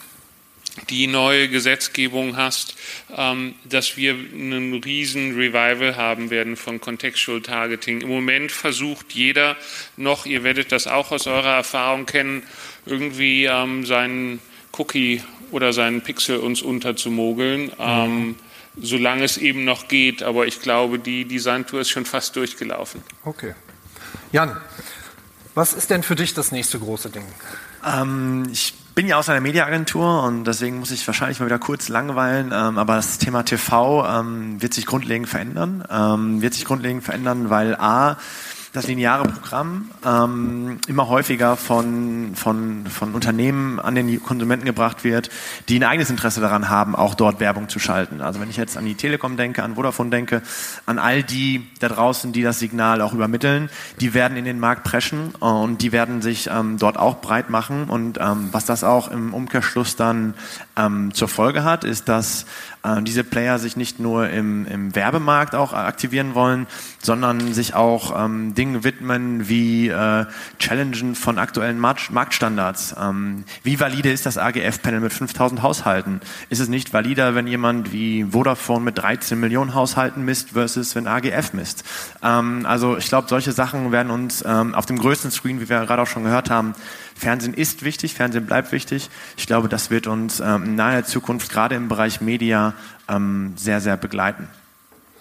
die 0.89 1.09
neue 1.09 1.49
Gesetzgebung 1.49 2.37
hast, 2.37 2.77
ähm, 3.17 3.57
dass 3.65 3.97
wir 3.97 4.13
einen 4.13 4.75
riesen 4.75 5.35
Revival 5.35 5.97
haben 5.97 6.31
werden 6.31 6.57
von 6.57 6.81
Contextual 6.81 7.43
Targeting. 7.43 8.03
Im 8.03 8.09
Moment 8.09 8.53
versucht 8.53 9.13
jeder 9.13 9.57
noch, 9.97 10.27
ihr 10.27 10.45
werdet 10.45 10.71
das 10.71 10.87
auch 10.87 11.11
aus 11.11 11.27
eurer 11.27 11.57
Erfahrung 11.57 12.07
kennen, 12.07 12.45
irgendwie 12.87 13.47
ähm, 13.47 13.85
seinen 13.85 14.39
Cookie 14.79 15.23
oder 15.51 15.73
seinen 15.73 16.03
Pixel 16.03 16.39
uns 16.39 16.63
unterzumogeln. 16.63 17.73
Ähm, 17.79 18.27
mhm 18.29 18.37
solange 18.77 19.25
es 19.25 19.37
eben 19.37 19.65
noch 19.65 19.89
geht. 19.89 20.23
Aber 20.23 20.47
ich 20.47 20.61
glaube, 20.61 20.99
die 20.99 21.25
Designtour 21.25 21.81
ist 21.81 21.91
schon 21.91 22.05
fast 22.05 22.37
durchgelaufen. 22.37 23.03
Okay. 23.25 23.55
Jan, 24.33 24.57
was 25.55 25.73
ist 25.73 25.91
denn 25.91 26.03
für 26.03 26.15
dich 26.15 26.35
das 26.35 26.53
nächste 26.53 26.79
große 26.79 27.11
Ding? 27.11 27.25
Ähm, 27.85 28.49
ich 28.53 28.75
bin 28.95 29.07
ja 29.07 29.19
aus 29.19 29.29
einer 29.29 29.41
Mediaagentur 29.41 30.25
und 30.25 30.45
deswegen 30.45 30.79
muss 30.79 30.91
ich 30.91 31.07
wahrscheinlich 31.07 31.41
mal 31.41 31.47
wieder 31.47 31.59
kurz 31.59 31.89
langweilen, 31.89 32.53
ähm, 32.53 32.79
aber 32.79 32.97
das 32.97 33.19
Thema 33.19 33.45
TV 33.45 34.07
ähm, 34.07 34.61
wird 34.61 34.75
sich 34.75 34.87
grundlegend 34.87 35.29
verändern. 35.29 35.85
Ähm, 35.91 36.43
wird 36.43 36.55
sich 36.55 36.65
grundlegend 36.65 37.05
verändern, 37.05 37.51
weil 37.51 37.77
A, 37.77 38.19
das 38.73 38.87
lineare 38.87 39.25
Programm 39.25 39.91
ähm, 40.07 40.79
immer 40.87 41.09
häufiger 41.09 41.57
von, 41.57 42.33
von, 42.37 42.87
von 42.87 43.15
Unternehmen 43.15 43.81
an 43.81 43.97
den 43.97 44.23
Konsumenten 44.23 44.65
gebracht 44.65 45.03
wird, 45.03 45.29
die 45.69 45.79
ein 45.79 45.85
eigenes 45.85 46.11
Interesse 46.11 46.41
daran 46.41 46.69
haben, 46.69 46.95
auch 46.95 47.15
dort 47.15 47.41
Werbung 47.41 47.69
zu 47.69 47.81
schalten. 47.81 48.21
Also 48.21 48.41
wenn 48.41 48.49
ich 48.49 48.57
jetzt 48.57 48.77
an 48.77 48.85
die 48.85 48.95
Telekom 48.95 49.37
denke, 49.37 49.65
an 49.65 49.75
Vodafone 49.75 50.11
denke, 50.11 50.43
an 50.87 50.99
all 50.99 51.25
die 51.25 51.67
da 51.81 51.89
draußen, 51.89 52.33
die 52.33 52.43
das 52.43 52.61
Signal 52.61 53.03
auch 53.03 53.13
übermitteln, 53.13 53.71
die 54.01 54.15
werden 54.15 54.37
in 54.37 54.45
den 54.45 54.61
Markt 54.61 54.85
preschen 54.85 55.35
und 55.41 55.83
die 55.83 55.91
werden 55.91 56.23
sich 56.23 56.49
ähm, 56.53 56.79
dort 56.79 56.97
auch 56.97 57.21
breit 57.21 57.51
machen. 57.51 57.85
Und 57.85 58.19
ähm, 58.21 58.51
was 58.53 58.67
das 58.67 58.85
auch 58.85 59.11
im 59.11 59.35
Umkehrschluss 59.35 59.97
dann 59.97 60.35
ähm, 60.81 61.13
zur 61.15 61.29
Folge 61.29 61.65
hat, 61.65 61.85
ist, 61.85 62.09
dass 62.09 62.47
äh, 62.83 63.03
diese 63.03 63.25
Player 63.25 63.59
sich 63.59 63.77
nicht 63.77 64.01
nur 64.01 64.29
im, 64.31 64.67
im 64.67 64.95
Werbemarkt 64.95 65.55
auch 65.55 65.73
aktivieren 65.73 66.35
wollen, 66.35 66.67
sondern 67.03 67.53
sich 67.53 67.75
auch 67.75 68.25
ähm, 68.25 68.55
Dingen 68.55 68.85
widmen 68.85 69.49
wie 69.49 69.89
äh, 69.89 70.27
Challengen 70.59 71.15
von 71.15 71.39
aktuellen 71.39 71.79
Markt 71.79 72.11
Marktstandards. 72.11 72.95
Ähm, 73.01 73.45
wie 73.63 73.81
valide 73.81 74.11
ist 74.11 74.27
das 74.27 74.39
AGF-Panel 74.39 75.01
mit 75.01 75.13
5000 75.13 75.63
Haushalten? 75.63 76.21
Ist 76.49 76.61
es 76.61 76.69
nicht 76.69 76.93
valider, 76.93 77.35
wenn 77.35 77.47
jemand 77.47 77.93
wie 77.93 78.25
Vodafone 78.31 78.85
mit 78.85 78.99
13 78.99 79.39
Millionen 79.39 79.75
Haushalten 79.75 80.25
misst 80.25 80.51
versus 80.51 80.95
wenn 80.95 81.07
AGF 81.07 81.53
misst? 81.53 81.85
Ähm, 82.23 82.65
also 82.65 82.97
ich 82.97 83.09
glaube, 83.09 83.29
solche 83.29 83.53
Sachen 83.53 83.93
werden 83.93 84.11
uns 84.11 84.45
ähm, 84.47 84.75
auf 84.75 84.87
dem 84.87 84.99
größten 84.99 85.31
Screen, 85.31 85.61
wie 85.61 85.69
wir 85.69 85.81
gerade 85.81 86.03
auch 86.03 86.07
schon 86.07 86.25
gehört 86.25 86.51
haben, 86.51 86.75
Fernsehen 87.21 87.53
ist 87.53 87.85
wichtig, 87.85 88.15
Fernsehen 88.15 88.47
bleibt 88.47 88.73
wichtig. 88.73 89.11
Ich 89.37 89.47
glaube, 89.47 89.69
das 89.69 89.91
wird 89.91 90.07
uns 90.07 90.41
ähm, 90.41 90.65
in 90.65 90.75
naher 90.75 91.05
Zukunft 91.05 91.53
gerade 91.53 91.75
im 91.75 91.89
Bereich 91.89 92.23
Media 92.23 92.73
ähm, 93.09 93.53
sehr, 93.57 93.83
sehr 93.83 93.99
begleiten. 93.99 94.49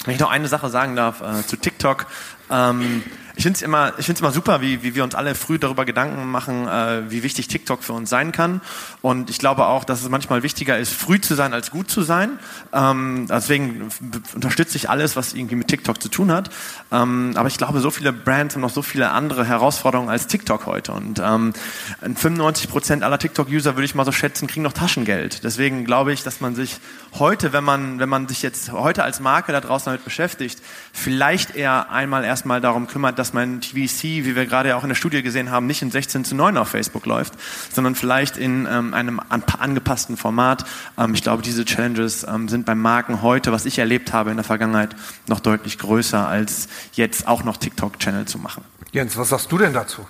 Wenn 0.05 0.13
ich 0.13 0.19
noch 0.21 0.31
eine 0.31 0.47
Sache 0.47 0.69
sagen 0.69 0.95
darf 0.95 1.21
äh, 1.21 1.45
zu 1.45 1.57
TikTok. 1.57 2.05
Ähm, 2.49 3.03
ich 3.39 3.43
finde 3.43 3.55
es 3.55 3.61
immer, 3.61 3.93
immer 3.97 4.31
super, 4.33 4.59
wie, 4.59 4.83
wie 4.83 4.95
wir 4.95 5.03
uns 5.05 5.15
alle 5.15 5.33
früh 5.33 5.57
darüber 5.57 5.85
Gedanken 5.85 6.29
machen, 6.29 6.67
äh, 6.67 7.09
wie 7.09 7.23
wichtig 7.23 7.47
TikTok 7.47 7.85
für 7.85 7.93
uns 7.93 8.09
sein 8.09 8.33
kann. 8.33 8.59
Und 9.01 9.29
ich 9.29 9.39
glaube 9.39 9.67
auch, 9.67 9.85
dass 9.85 10.01
es 10.01 10.09
manchmal 10.09 10.43
wichtiger 10.43 10.77
ist, 10.77 10.91
früh 10.91 11.21
zu 11.21 11.35
sein, 11.35 11.53
als 11.53 11.71
gut 11.71 11.89
zu 11.89 12.01
sein. 12.01 12.37
Ähm, 12.73 13.27
deswegen 13.29 13.87
unterstütze 14.35 14.75
ich 14.75 14.89
alles, 14.89 15.15
was 15.15 15.33
irgendwie 15.33 15.55
mit 15.55 15.69
TikTok 15.69 16.01
zu 16.01 16.09
tun 16.09 16.33
hat. 16.33 16.49
Ähm, 16.91 17.31
aber 17.35 17.47
ich 17.47 17.57
glaube, 17.57 17.79
so 17.79 17.91
viele 17.91 18.11
Brands 18.11 18.55
haben 18.55 18.61
noch 18.61 18.69
so 18.71 18.81
viele 18.81 19.11
andere 19.11 19.45
Herausforderungen 19.45 20.09
als 20.09 20.27
TikTok 20.27 20.65
heute. 20.65 20.91
Und 20.91 21.21
ähm, 21.23 21.53
95 22.01 22.69
Prozent 22.69 23.03
aller 23.03 23.19
TikTok-User, 23.19 23.77
würde 23.77 23.85
ich 23.85 23.95
mal 23.95 24.03
so 24.03 24.11
schätzen, 24.11 24.47
kriegen 24.47 24.63
noch 24.63 24.73
Taschengeld. 24.73 25.45
Deswegen 25.45 25.85
glaube 25.85 26.11
ich, 26.11 26.23
dass 26.23 26.41
man 26.41 26.55
sich 26.55 26.81
heute, 27.17 27.53
wenn 27.53 27.63
man, 27.63 27.99
wenn 27.99 28.09
man 28.09 28.27
sich 28.27 28.41
jetzt 28.41 28.73
heute 28.73 29.05
als 29.05 29.21
Marke 29.21 29.53
da 29.53 29.61
draußen 29.61 29.85
damit 29.85 30.03
beschäftigt, 30.03 30.61
vielleicht 30.91 31.55
eher 31.55 31.89
einmal 31.89 32.25
erstmal 32.25 32.59
darum 32.59 32.87
kümmert, 32.87 33.17
dass 33.17 33.28
dass 33.29 33.33
mein 33.33 33.61
TVC, 33.61 34.25
wie 34.25 34.35
wir 34.35 34.47
gerade 34.47 34.75
auch 34.75 34.83
in 34.83 34.89
der 34.89 34.95
Studie 34.95 35.21
gesehen 35.21 35.51
haben, 35.51 35.67
nicht 35.67 35.83
in 35.83 35.91
16 35.91 36.25
zu 36.25 36.35
9 36.35 36.57
auf 36.57 36.69
Facebook 36.69 37.05
läuft, 37.05 37.33
sondern 37.71 37.93
vielleicht 37.93 38.37
in 38.37 38.67
ähm, 38.69 38.95
einem 38.95 39.19
an, 39.29 39.43
angepassten 39.59 40.17
Format. 40.17 40.65
Ähm, 40.97 41.13
ich 41.13 41.21
glaube, 41.21 41.43
diese 41.43 41.63
Challenges 41.63 42.23
ähm, 42.23 42.49
sind 42.49 42.65
beim 42.65 42.81
Marken 42.81 43.21
heute, 43.21 43.51
was 43.51 43.65
ich 43.65 43.77
erlebt 43.77 44.13
habe 44.13 44.31
in 44.31 44.37
der 44.37 44.43
Vergangenheit, 44.43 44.95
noch 45.27 45.39
deutlich 45.41 45.77
größer, 45.77 46.27
als 46.27 46.69
jetzt 46.93 47.27
auch 47.27 47.43
noch 47.43 47.57
TikTok-Channel 47.57 48.25
zu 48.25 48.39
machen. 48.39 48.63
Jens, 48.91 49.15
was 49.15 49.29
sagst 49.29 49.51
du 49.51 49.59
denn 49.59 49.73
dazu? 49.73 50.07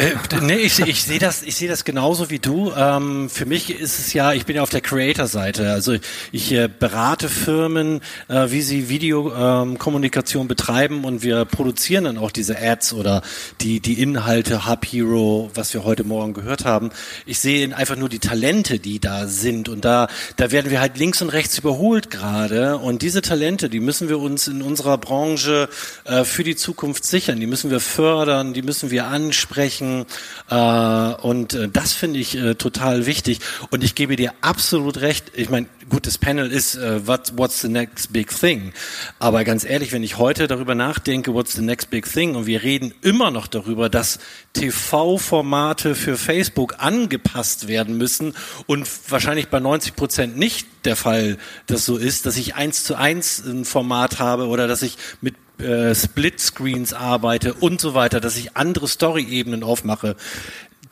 Äh, 0.00 0.14
nee, 0.40 0.54
ich, 0.54 0.78
ich 0.78 1.02
sehe 1.02 1.18
das, 1.18 1.42
ich 1.42 1.56
sehe 1.56 1.68
das 1.68 1.84
genauso 1.84 2.30
wie 2.30 2.38
du. 2.38 2.72
Ähm, 2.74 3.28
für 3.28 3.44
mich 3.44 3.78
ist 3.78 3.98
es 3.98 4.14
ja, 4.14 4.32
ich 4.32 4.46
bin 4.46 4.56
ja 4.56 4.62
auf 4.62 4.70
der 4.70 4.80
Creator-Seite. 4.80 5.70
Also 5.70 5.94
ich 6.32 6.52
äh, 6.52 6.68
berate 6.68 7.28
Firmen, 7.28 8.00
äh, 8.28 8.46
wie 8.50 8.62
sie 8.62 8.88
Videokommunikation 8.88 10.42
ähm, 10.42 10.48
betreiben 10.48 11.04
und 11.04 11.22
wir 11.22 11.44
produzieren 11.44 12.04
dann 12.04 12.16
auch 12.16 12.30
diese 12.30 12.58
Ads 12.58 12.94
oder 12.94 13.20
die 13.60 13.80
die 13.80 14.00
Inhalte 14.00 14.66
Hub 14.66 14.86
Hero, 14.86 15.50
was 15.52 15.74
wir 15.74 15.84
heute 15.84 16.04
Morgen 16.04 16.32
gehört 16.32 16.64
haben. 16.64 16.92
Ich 17.26 17.38
sehe 17.38 17.76
einfach 17.76 17.96
nur 17.96 18.08
die 18.08 18.20
Talente, 18.20 18.78
die 18.78 19.00
da 19.00 19.26
sind 19.26 19.68
und 19.68 19.84
da 19.84 20.08
da 20.36 20.50
werden 20.50 20.70
wir 20.70 20.80
halt 20.80 20.96
links 20.96 21.20
und 21.20 21.28
rechts 21.28 21.58
überholt 21.58 22.10
gerade 22.10 22.78
und 22.78 23.02
diese 23.02 23.20
Talente, 23.20 23.68
die 23.68 23.80
müssen 23.80 24.08
wir 24.08 24.18
uns 24.18 24.48
in 24.48 24.62
unserer 24.62 24.96
Branche 24.96 25.68
äh, 26.06 26.24
für 26.24 26.42
die 26.42 26.56
Zukunft 26.56 27.04
sichern. 27.04 27.38
Die 27.38 27.46
müssen 27.46 27.70
wir 27.70 27.80
fördern, 27.80 28.54
die 28.54 28.62
müssen 28.62 28.90
wir 28.90 29.06
ansprechen 29.06 29.89
sprechen. 29.90 30.06
Äh, 30.50 31.22
und 31.22 31.54
äh, 31.54 31.68
das 31.68 31.92
finde 31.92 32.18
ich 32.18 32.36
äh, 32.36 32.54
total 32.54 33.06
wichtig. 33.06 33.40
Und 33.70 33.84
ich 33.84 33.94
gebe 33.94 34.16
dir 34.16 34.32
absolut 34.40 35.00
recht. 35.00 35.32
Ich 35.34 35.50
meine, 35.50 35.66
gut, 35.88 36.06
das 36.06 36.18
Panel 36.18 36.50
ist 36.50 36.76
äh, 36.76 37.06
what, 37.06 37.32
What's 37.36 37.60
the 37.60 37.68
next 37.68 38.12
big 38.12 38.28
thing? 38.28 38.72
Aber 39.18 39.44
ganz 39.44 39.64
ehrlich, 39.64 39.92
wenn 39.92 40.02
ich 40.02 40.18
heute 40.18 40.46
darüber 40.46 40.74
nachdenke, 40.74 41.34
What's 41.34 41.52
the 41.52 41.62
next 41.62 41.90
big 41.90 42.10
thing? 42.10 42.34
Und 42.34 42.46
wir 42.46 42.62
reden 42.62 42.92
immer 43.02 43.30
noch 43.30 43.46
darüber, 43.46 43.88
dass 43.88 44.18
TV-Formate 44.52 45.94
für 45.94 46.16
Facebook 46.16 46.76
angepasst 46.78 47.68
werden 47.68 47.96
müssen 47.96 48.34
und 48.66 48.88
wahrscheinlich 49.08 49.48
bei 49.48 49.60
90 49.60 49.94
Prozent 49.94 50.36
nicht 50.36 50.66
der 50.84 50.96
Fall 50.96 51.36
das 51.66 51.84
so 51.84 51.96
ist, 51.96 52.26
dass 52.26 52.36
ich 52.36 52.54
eins 52.54 52.84
zu 52.84 52.96
eins 52.96 53.44
ein 53.44 53.64
Format 53.64 54.18
habe 54.18 54.46
oder 54.46 54.66
dass 54.66 54.82
ich 54.82 54.96
mit 55.20 55.34
äh, 55.60 55.94
Split-Screens 55.94 56.92
arbeite 56.92 57.54
und 57.54 57.80
so 57.80 57.94
weiter, 57.94 58.20
dass 58.20 58.36
ich 58.36 58.56
andere 58.56 58.88
Story-Ebenen 58.88 59.62
aufmache, 59.62 60.16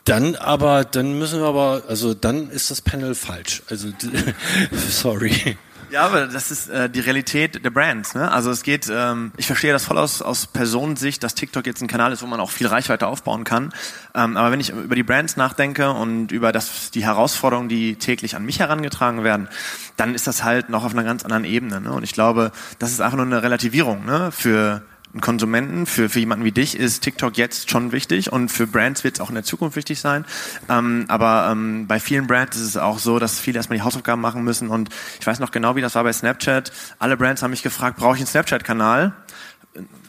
dann 0.05 0.35
aber, 0.35 0.85
dann 0.85 1.19
müssen 1.19 1.39
wir 1.39 1.47
aber, 1.47 1.83
also 1.87 2.13
dann 2.13 2.49
ist 2.49 2.71
das 2.71 2.81
Panel 2.81 3.15
falsch. 3.15 3.61
Also 3.69 3.89
sorry. 4.89 5.57
Ja, 5.91 6.05
aber 6.05 6.27
das 6.27 6.51
ist 6.51 6.69
äh, 6.69 6.89
die 6.89 6.99
Realität 6.99 7.63
der 7.63 7.69
Brands. 7.71 8.13
Ne? 8.13 8.31
Also 8.31 8.51
es 8.51 8.63
geht, 8.63 8.87
ähm, 8.91 9.31
ich 9.37 9.47
verstehe 9.47 9.71
das 9.71 9.85
voll 9.85 9.97
aus, 9.97 10.21
aus 10.21 10.45
Personensicht, 10.45 11.23
dass 11.23 11.33
TikTok 11.33 11.65
jetzt 11.65 11.81
ein 11.81 11.87
Kanal 11.87 12.11
ist, 12.11 12.21
wo 12.21 12.27
man 12.27 12.39
auch 12.39 12.51
viel 12.51 12.67
Reichweite 12.67 13.07
aufbauen 13.07 13.43
kann. 13.43 13.73
Ähm, 14.13 14.37
aber 14.37 14.51
wenn 14.51 14.59
ich 14.59 14.69
über 14.69 14.95
die 14.95 15.03
Brands 15.03 15.35
nachdenke 15.35 15.91
und 15.91 16.31
über 16.31 16.51
das, 16.51 16.91
die 16.91 17.03
Herausforderungen, 17.03 17.69
die 17.69 17.95
täglich 17.95 18.35
an 18.35 18.45
mich 18.45 18.59
herangetragen 18.59 19.23
werden, 19.23 19.49
dann 19.97 20.13
ist 20.13 20.27
das 20.27 20.43
halt 20.43 20.69
noch 20.69 20.83
auf 20.83 20.93
einer 20.93 21.03
ganz 21.03 21.23
anderen 21.23 21.45
Ebene. 21.45 21.81
Ne? 21.81 21.91
Und 21.91 22.03
ich 22.03 22.13
glaube, 22.13 22.51
das 22.77 22.91
ist 22.91 23.01
einfach 23.01 23.17
nur 23.17 23.25
eine 23.25 23.41
Relativierung 23.41 24.05
ne? 24.05 24.31
für 24.31 24.83
Konsumenten, 25.21 25.85
für, 25.85 26.07
für 26.09 26.19
jemanden 26.19 26.45
wie 26.45 26.51
dich 26.51 26.77
ist 26.77 27.01
TikTok 27.01 27.37
jetzt 27.37 27.71
schon 27.71 27.91
wichtig 27.91 28.31
und 28.31 28.49
für 28.49 28.67
Brands 28.67 29.03
wird 29.03 29.15
es 29.15 29.21
auch 29.21 29.29
in 29.29 29.35
der 29.35 29.43
Zukunft 29.43 29.75
wichtig 29.75 29.99
sein. 29.99 30.25
Ähm, 30.69 31.05
aber 31.07 31.49
ähm, 31.51 31.87
bei 31.87 31.99
vielen 31.99 32.27
Brands 32.27 32.57
ist 32.57 32.63
es 32.63 32.77
auch 32.77 32.99
so, 32.99 33.17
dass 33.17 33.39
viele 33.39 33.57
erstmal 33.57 33.77
die 33.79 33.83
Hausaufgaben 33.83 34.21
machen 34.21 34.43
müssen 34.43 34.69
und 34.69 34.89
ich 35.19 35.25
weiß 35.25 35.39
noch 35.39 35.51
genau, 35.51 35.75
wie 35.75 35.81
das 35.81 35.95
war 35.95 36.03
bei 36.03 36.13
Snapchat. 36.13 36.71
Alle 36.99 37.17
Brands 37.17 37.41
haben 37.41 37.51
mich 37.51 37.63
gefragt, 37.63 37.97
brauche 37.97 38.15
ich 38.15 38.21
einen 38.21 38.27
Snapchat-Kanal? 38.27 39.13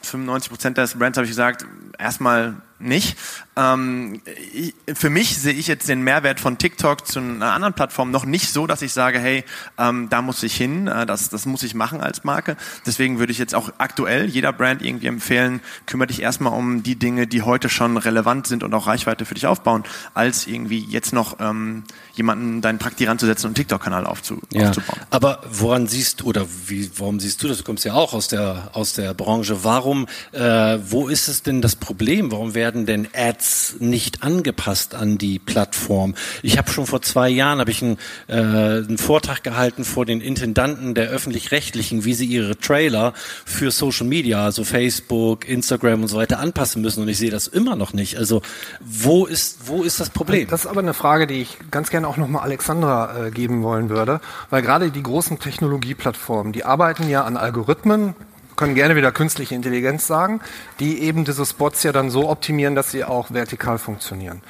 95 0.02 0.50
Prozent 0.50 0.78
des 0.78 0.99
Brands 0.99 1.16
habe 1.16 1.25
ich 1.25 1.30
gesagt, 1.30 1.66
erstmal 1.99 2.57
nicht. 2.78 3.19
Ähm, 3.61 4.23
ich, 4.55 4.75
für 4.95 5.11
mich 5.11 5.37
sehe 5.37 5.52
ich 5.52 5.67
jetzt 5.67 5.88
den 5.88 6.02
Mehrwert 6.02 6.40
von 6.40 6.57
TikTok 6.57 7.07
zu 7.07 7.19
einer 7.19 7.52
anderen 7.52 7.75
Plattform 7.75 8.11
noch 8.11 8.25
nicht 8.25 8.52
so, 8.52 8.67
dass 8.67 8.81
ich 8.83 8.93
sage, 8.93 9.19
hey, 9.19 9.45
ähm, 9.79 10.09
da 10.09 10.23
muss 10.23 10.43
ich 10.43 10.55
hin, 10.55 10.87
äh, 10.87 11.05
das, 11.05 11.29
das 11.29 11.47
muss 11.47 11.62
ich 11.62 11.75
machen 11.75 12.00
als 12.00 12.25
Marke. 12.25 12.57
Deswegen 12.87 13.19
würde 13.19 13.33
ich 13.33 13.38
jetzt 13.38 13.55
auch 13.55 13.73
aktuell 13.79 14.26
jeder 14.26 14.52
Brand 14.52 14.83
irgendwie 14.83 15.09
empfehlen, 15.09 15.61
kümmere 15.87 16.09
dich 16.09 16.23
erstmal 16.23 16.55
um 16.55 16.83
die 16.83 16.97
Dinge, 16.97 17.26
die 17.26 17.43
heute 17.43 17.69
schon 17.69 17.97
relevant 17.97 18.47
sind 18.47 18.62
und 18.62 18.73
auch 18.73 18.87
Reichweite 18.87 19.25
für 19.26 19.35
dich 19.35 19.47
aufbauen, 19.47 19.85
als 20.14 20.47
irgendwie 20.47 20.85
jetzt 20.85 21.12
noch 21.12 21.38
ähm, 21.40 21.85
jemanden 22.14 22.62
deinen 22.62 22.79
Praktik 22.79 23.09
ranzusetzen 23.09 23.47
und 23.47 23.50
einen 23.50 23.55
TikTok-Kanal 23.57 24.07
aufzu 24.07 24.40
ja, 24.52 24.69
aufzubauen. 24.69 25.00
Aber 25.11 25.43
woran 25.50 25.87
siehst 25.87 26.23
du 26.23 26.26
oder 26.26 26.47
wie, 26.67 26.90
warum 26.97 27.21
siehst 27.21 27.43
du 27.43 27.49
das? 27.49 27.59
Du 27.59 27.64
kommst 27.64 27.85
ja 27.85 27.95
auch 27.95 28.14
aus 28.14 28.29
der 28.29 28.71
aus 28.73 28.95
der 28.95 29.12
Branche. 29.14 29.64
Warum? 29.64 30.07
Äh, 30.33 30.79
wo 30.87 31.09
ist 31.09 31.29
es 31.29 31.43
denn 31.43 31.61
das 31.61 31.76
Problem? 31.76 32.33
Warum 32.33 32.55
werden 32.55 32.87
denn 32.87 33.09
Ads 33.14 33.50
nicht 33.78 34.23
angepasst 34.23 34.95
an 34.95 35.19
die 35.19 35.38
Plattform? 35.38 36.14
Ich 36.42 36.59
habe 36.59 36.71
schon 36.71 36.87
vor 36.87 37.02
zwei 37.02 37.28
Jahren 37.28 37.59
habe 37.61 37.71
ich 37.71 37.83
einen, 37.83 37.99
äh, 38.28 38.35
einen 38.35 38.99
Vortrag 38.99 39.42
gehalten 39.42 39.85
vor 39.85 40.07
den 40.07 40.21
Intendanten 40.21 40.95
der 40.95 41.09
öffentlich-rechtlichen, 41.09 42.04
wie 42.04 42.14
sie 42.14 42.26
ihre 42.26 42.57
Trailer 42.59 43.12
für 43.45 43.71
Social 43.71 44.07
Media, 44.07 44.45
also 44.45 44.64
Facebook, 44.64 45.49
Instagram 45.49 46.02
und 46.02 46.09
so 46.09 46.16
weiter 46.16 46.38
anpassen 46.38 46.83
müssen. 46.83 47.02
Und 47.02 47.09
ich 47.09 47.19
sehe 47.19 47.30
das 47.30 47.47
immer 47.47 47.76
noch 47.76 47.92
nicht. 47.92 48.19
Also 48.19 48.42
wo 48.80 49.26
ist 49.26 49.59
wo 49.66 49.83
ist 49.83 50.00
das 50.00 50.11
Problem? 50.11 50.49
Das 50.49 50.64
ist 50.64 50.66
aber 50.66 50.80
eine 50.80 50.95
Frage, 50.95 51.26
die 51.26 51.42
ich 51.42 51.59
ganz 51.71 51.90
gerne 51.90 52.09
auch 52.09 52.16
nochmal 52.16 52.42
Alexandra 52.42 53.26
äh, 53.26 53.30
geben 53.30 53.62
wollen 53.62 53.88
würde, 53.88 54.21
weil 54.50 54.62
gerade 54.62 54.90
die 54.90 55.02
großen 55.02 55.38
Technologieplattformen, 55.38 56.52
die 56.52 56.64
arbeiten 56.64 57.09
ja 57.09 57.25
an 57.25 57.37
Algorithmen, 57.37 58.14
können 58.61 58.75
gerne 58.75 58.95
wieder 58.95 59.11
künstliche 59.11 59.55
Intelligenz 59.55 60.07
sagen, 60.07 60.43
die 60.81 61.00
eben 61.00 61.25
diese 61.25 61.47
Spots 61.47 61.83
ja 61.83 61.93
dann 61.93 62.11
so 62.11 62.29
optimieren, 62.29 62.75
dass 62.75 62.90
sie 62.90 63.05
auch 63.05 63.31
vertikal 63.31 63.79
funktionieren. 63.79 64.43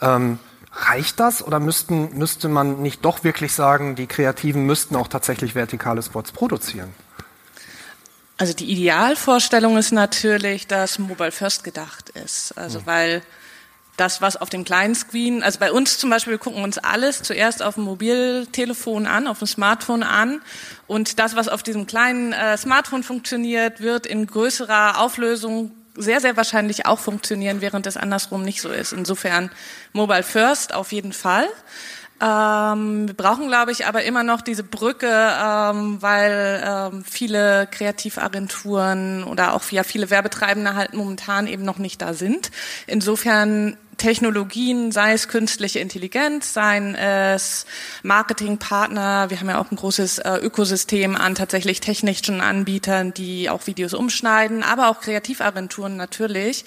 Ähm, 0.00 0.38
reicht 0.72 1.18
das 1.18 1.44
oder 1.44 1.58
müssten, 1.58 2.16
müsste 2.16 2.48
man 2.48 2.80
nicht 2.80 3.04
doch 3.04 3.24
wirklich 3.24 3.52
sagen, 3.52 3.96
die 3.96 4.06
Kreativen 4.06 4.66
müssten 4.66 4.94
auch 4.94 5.08
tatsächlich 5.08 5.56
vertikale 5.56 6.00
Spots 6.00 6.30
produzieren? 6.30 6.94
Also 8.38 8.54
die 8.54 8.70
Idealvorstellung 8.70 9.76
ist 9.76 9.90
natürlich, 9.90 10.68
dass 10.68 11.00
Mobile 11.00 11.32
First 11.32 11.64
gedacht 11.64 12.08
ist. 12.10 12.56
Also 12.56 12.78
mhm. 12.78 12.86
weil 12.86 13.22
das, 14.00 14.22
was 14.22 14.36
auf 14.36 14.48
dem 14.48 14.64
kleinen 14.64 14.94
Screen, 14.94 15.42
also 15.42 15.58
bei 15.58 15.70
uns 15.70 15.98
zum 15.98 16.10
Beispiel, 16.10 16.32
wir 16.32 16.38
gucken 16.38 16.64
uns 16.64 16.78
alles 16.78 17.22
zuerst 17.22 17.62
auf 17.62 17.74
dem 17.74 17.84
Mobiltelefon 17.84 19.06
an, 19.06 19.26
auf 19.26 19.38
dem 19.38 19.46
Smartphone 19.46 20.02
an 20.02 20.40
und 20.86 21.18
das, 21.18 21.36
was 21.36 21.48
auf 21.48 21.62
diesem 21.62 21.86
kleinen 21.86 22.32
äh, 22.32 22.56
Smartphone 22.56 23.02
funktioniert, 23.02 23.80
wird 23.80 24.06
in 24.06 24.26
größerer 24.26 24.98
Auflösung 25.00 25.72
sehr, 25.96 26.20
sehr 26.20 26.36
wahrscheinlich 26.36 26.86
auch 26.86 26.98
funktionieren, 26.98 27.60
während 27.60 27.86
es 27.86 27.96
andersrum 27.96 28.42
nicht 28.42 28.62
so 28.62 28.70
ist. 28.70 28.92
Insofern 28.92 29.50
Mobile 29.92 30.22
First 30.22 30.72
auf 30.74 30.92
jeden 30.92 31.12
Fall. 31.12 31.46
Ähm, 32.22 33.06
wir 33.08 33.14
brauchen, 33.14 33.48
glaube 33.48 33.72
ich, 33.72 33.86
aber 33.86 34.04
immer 34.04 34.22
noch 34.22 34.42
diese 34.42 34.62
Brücke, 34.62 35.08
ähm, 35.08 36.02
weil 36.02 36.62
ähm, 36.64 37.04
viele 37.04 37.66
Kreativagenturen 37.70 39.24
oder 39.24 39.54
auch 39.54 39.64
ja, 39.70 39.84
viele 39.84 40.10
Werbetreibende 40.10 40.74
halt 40.74 40.92
momentan 40.92 41.46
eben 41.46 41.64
noch 41.64 41.78
nicht 41.78 42.02
da 42.02 42.12
sind. 42.12 42.50
Insofern 42.86 43.78
Technologien, 44.00 44.92
sei 44.92 45.12
es 45.12 45.28
künstliche 45.28 45.78
Intelligenz, 45.78 46.54
seien 46.54 46.94
es 46.94 47.66
Marketingpartner. 48.02 49.28
Wir 49.28 49.38
haben 49.38 49.48
ja 49.50 49.60
auch 49.60 49.70
ein 49.70 49.76
großes 49.76 50.20
äh, 50.20 50.36
Ökosystem 50.38 51.16
an 51.16 51.34
tatsächlich 51.34 51.80
technischen 51.80 52.40
Anbietern, 52.40 53.12
die 53.12 53.50
auch 53.50 53.66
Videos 53.66 53.92
umschneiden, 53.92 54.62
aber 54.62 54.88
auch 54.88 55.00
Kreativagenturen 55.00 55.96
natürlich 55.96 56.64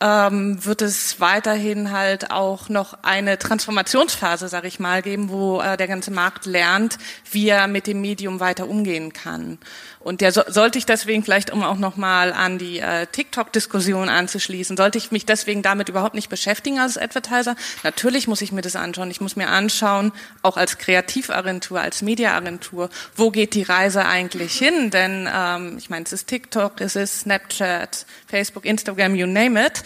ähm, 0.00 0.62
wird 0.64 0.82
es 0.82 1.20
weiterhin 1.20 1.90
halt 1.90 2.30
auch 2.30 2.68
noch 2.68 2.98
eine 3.02 3.38
Transformationsphase, 3.38 4.48
sage 4.48 4.68
ich 4.68 4.78
mal, 4.78 5.00
geben, 5.02 5.30
wo 5.30 5.60
äh, 5.60 5.76
der 5.76 5.88
ganze 5.88 6.10
Markt 6.10 6.44
lernt, 6.44 6.98
wie 7.30 7.48
er 7.48 7.66
mit 7.66 7.86
dem 7.86 8.00
Medium 8.00 8.40
weiter 8.40 8.68
umgehen 8.68 9.12
kann. 9.12 9.58
Und 10.06 10.20
der 10.20 10.30
so, 10.30 10.42
sollte 10.46 10.78
ich 10.78 10.86
deswegen 10.86 11.24
vielleicht, 11.24 11.50
um 11.50 11.64
auch 11.64 11.78
nochmal 11.78 12.32
an 12.32 12.58
die 12.58 12.78
äh, 12.78 13.08
TikTok-Diskussion 13.08 14.08
anzuschließen, 14.08 14.76
sollte 14.76 14.98
ich 14.98 15.10
mich 15.10 15.26
deswegen 15.26 15.62
damit 15.62 15.88
überhaupt 15.88 16.14
nicht 16.14 16.28
beschäftigen 16.28 16.78
als 16.78 16.96
Advertiser? 16.96 17.56
Natürlich 17.82 18.28
muss 18.28 18.40
ich 18.40 18.52
mir 18.52 18.62
das 18.62 18.76
anschauen. 18.76 19.10
Ich 19.10 19.20
muss 19.20 19.34
mir 19.34 19.48
anschauen, 19.48 20.12
auch 20.42 20.56
als 20.56 20.78
Kreativagentur, 20.78 21.80
als 21.80 22.02
Mediaagentur, 22.02 22.88
wo 23.16 23.32
geht 23.32 23.54
die 23.54 23.64
Reise 23.64 24.06
eigentlich 24.06 24.56
hin? 24.56 24.92
Denn 24.92 25.28
ähm, 25.28 25.76
ich 25.76 25.90
meine, 25.90 26.04
es 26.04 26.12
ist 26.12 26.28
TikTok, 26.28 26.80
es 26.80 26.94
ist 26.94 27.22
Snapchat, 27.22 28.06
Facebook, 28.28 28.64
Instagram, 28.64 29.16
you 29.16 29.26
name 29.26 29.60
it. 29.60 29.82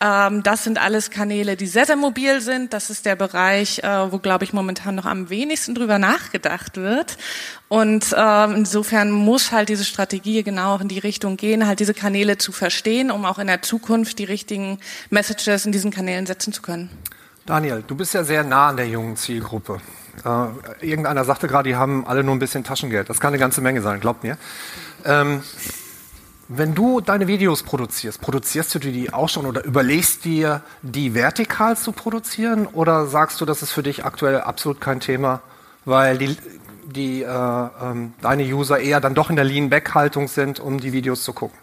Ähm, 0.00 0.42
das 0.42 0.64
sind 0.64 0.80
alles 0.80 1.10
Kanäle, 1.10 1.56
die 1.56 1.66
sehr, 1.66 1.86
sehr 1.86 1.96
mobil 1.96 2.40
sind. 2.40 2.72
Das 2.72 2.90
ist 2.90 3.06
der 3.06 3.16
Bereich, 3.16 3.78
äh, 3.80 4.12
wo, 4.12 4.18
glaube 4.18 4.44
ich, 4.44 4.52
momentan 4.52 4.94
noch 4.94 5.06
am 5.06 5.30
wenigsten 5.30 5.74
drüber 5.74 5.98
nachgedacht 5.98 6.76
wird. 6.76 7.16
Und 7.68 8.14
ähm, 8.16 8.54
insofern 8.56 9.10
muss 9.10 9.52
halt 9.52 9.68
diese 9.68 9.84
Strategie 9.84 10.42
genau 10.42 10.78
in 10.78 10.88
die 10.88 10.98
Richtung 10.98 11.36
gehen, 11.36 11.66
halt 11.66 11.80
diese 11.80 11.94
Kanäle 11.94 12.38
zu 12.38 12.52
verstehen, 12.52 13.10
um 13.10 13.24
auch 13.24 13.38
in 13.38 13.46
der 13.46 13.62
Zukunft 13.62 14.18
die 14.18 14.24
richtigen 14.24 14.78
Messages 15.10 15.66
in 15.66 15.72
diesen 15.72 15.90
Kanälen 15.90 16.26
setzen 16.26 16.52
zu 16.52 16.62
können. 16.62 16.90
Daniel, 17.46 17.84
du 17.86 17.94
bist 17.94 18.14
ja 18.14 18.24
sehr 18.24 18.42
nah 18.42 18.68
an 18.68 18.76
der 18.76 18.88
jungen 18.88 19.16
Zielgruppe. 19.16 19.80
Äh, 20.24 20.86
irgendeiner 20.86 21.24
sagte 21.24 21.48
gerade, 21.48 21.68
die 21.68 21.76
haben 21.76 22.06
alle 22.06 22.24
nur 22.24 22.34
ein 22.34 22.38
bisschen 22.38 22.64
Taschengeld. 22.64 23.10
Das 23.10 23.20
kann 23.20 23.28
eine 23.28 23.38
ganze 23.38 23.60
Menge 23.60 23.82
sein, 23.82 24.00
glaubt 24.00 24.22
mir. 24.22 24.38
Ähm, 25.04 25.42
wenn 26.48 26.74
du 26.74 27.00
deine 27.00 27.26
Videos 27.26 27.62
produzierst, 27.62 28.20
produzierst 28.20 28.74
du 28.74 28.78
die 28.78 29.12
auch 29.12 29.28
schon 29.28 29.46
oder 29.46 29.64
überlegst 29.64 30.24
dir, 30.24 30.62
die 30.82 31.14
vertikal 31.14 31.76
zu 31.76 31.92
produzieren 31.92 32.66
oder 32.66 33.06
sagst 33.06 33.40
du, 33.40 33.44
das 33.44 33.62
ist 33.62 33.72
für 33.72 33.82
dich 33.82 34.04
aktuell 34.04 34.40
absolut 34.40 34.80
kein 34.80 35.00
Thema, 35.00 35.40
weil 35.84 36.18
die, 36.18 36.36
die, 36.84 37.22
äh, 37.22 37.26
ähm, 37.28 38.12
deine 38.20 38.42
User 38.44 38.78
eher 38.78 39.00
dann 39.00 39.14
doch 39.14 39.30
in 39.30 39.36
der 39.36 39.44
Lean-Back-Haltung 39.44 40.28
sind, 40.28 40.60
um 40.60 40.80
die 40.80 40.92
Videos 40.92 41.24
zu 41.24 41.32
gucken? 41.32 41.58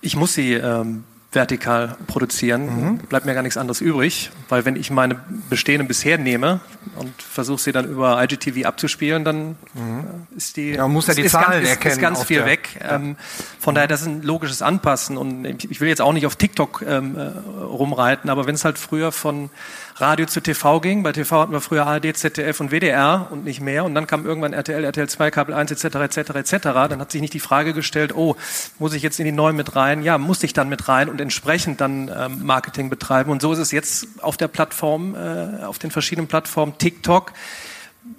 Ich 0.00 0.16
muss 0.16 0.34
sie 0.34 0.54
ähm, 0.54 1.04
vertikal 1.32 1.96
produzieren, 2.08 2.66
mhm. 2.66 2.98
bleibt 2.98 3.24
mir 3.24 3.34
gar 3.34 3.42
nichts 3.42 3.56
anderes 3.56 3.80
übrig, 3.80 4.30
weil 4.48 4.64
wenn 4.64 4.74
ich 4.74 4.90
meine 4.90 5.20
bestehenden 5.48 5.86
bisher 5.86 6.18
nehme 6.18 6.60
und 6.96 7.22
versuche 7.22 7.60
sie 7.60 7.72
dann 7.72 7.88
über 7.88 8.20
IGTV 8.20 8.66
abzuspielen, 8.66 9.24
dann 9.24 9.56
mhm. 9.74 10.26
ist 10.36 10.56
die 10.56 10.70
ja, 10.70 10.88
muss 10.88 11.06
ja 11.06 11.14
die 11.14 11.22
ist, 11.22 11.32
Zahlen 11.32 11.62
ist, 11.62 11.68
erkennen 11.68 11.94
ist 11.94 12.00
ganz 12.00 12.24
viel 12.24 12.44
weg. 12.44 12.80
Ja. 12.80 12.96
Ähm, 12.96 13.16
von 13.60 13.76
daher, 13.76 13.86
das 13.86 14.00
ist 14.00 14.08
ein 14.08 14.22
logisches 14.22 14.60
Anpassen 14.60 15.16
und 15.16 15.44
ich 15.46 15.80
will 15.80 15.88
jetzt 15.88 16.00
auch 16.00 16.12
nicht 16.12 16.26
auf 16.26 16.34
TikTok 16.34 16.82
ähm, 16.86 17.16
äh, 17.16 17.28
rumreiten, 17.62 18.28
aber 18.28 18.46
wenn 18.46 18.56
es 18.56 18.64
halt 18.64 18.76
früher 18.76 19.12
von 19.12 19.50
Radio 20.00 20.26
zu 20.26 20.40
TV 20.40 20.80
ging. 20.80 21.02
Bei 21.02 21.12
TV 21.12 21.40
hatten 21.40 21.52
wir 21.52 21.60
früher 21.60 21.86
ARD, 21.86 22.16
ZDF 22.16 22.60
und 22.60 22.70
WDR 22.70 23.28
und 23.30 23.44
nicht 23.44 23.60
mehr. 23.60 23.84
Und 23.84 23.94
dann 23.94 24.06
kam 24.06 24.24
irgendwann 24.24 24.52
RTL, 24.52 24.84
RTL 24.84 25.08
2, 25.08 25.30
Kabel 25.30 25.54
1 25.54 25.70
etc. 25.70 25.96
etc. 25.96 26.30
etc. 26.36 26.58
Dann 26.62 27.00
hat 27.00 27.12
sich 27.12 27.20
nicht 27.20 27.34
die 27.34 27.40
Frage 27.40 27.74
gestellt, 27.74 28.14
oh, 28.14 28.36
muss 28.78 28.94
ich 28.94 29.02
jetzt 29.02 29.18
in 29.18 29.26
die 29.26 29.32
neuen 29.32 29.56
mit 29.56 29.76
rein? 29.76 30.02
Ja, 30.02 30.18
muss 30.18 30.42
ich 30.42 30.52
dann 30.52 30.68
mit 30.68 30.88
rein 30.88 31.08
und 31.08 31.20
entsprechend 31.20 31.80
dann 31.80 32.10
ähm, 32.14 32.44
Marketing 32.44 32.88
betreiben. 32.88 33.30
Und 33.30 33.42
so 33.42 33.52
ist 33.52 33.58
es 33.58 33.72
jetzt 33.72 34.06
auf 34.22 34.36
der 34.36 34.48
Plattform, 34.48 35.14
äh, 35.14 35.64
auf 35.64 35.78
den 35.78 35.90
verschiedenen 35.90 36.28
Plattformen 36.28 36.78
TikTok. 36.78 37.32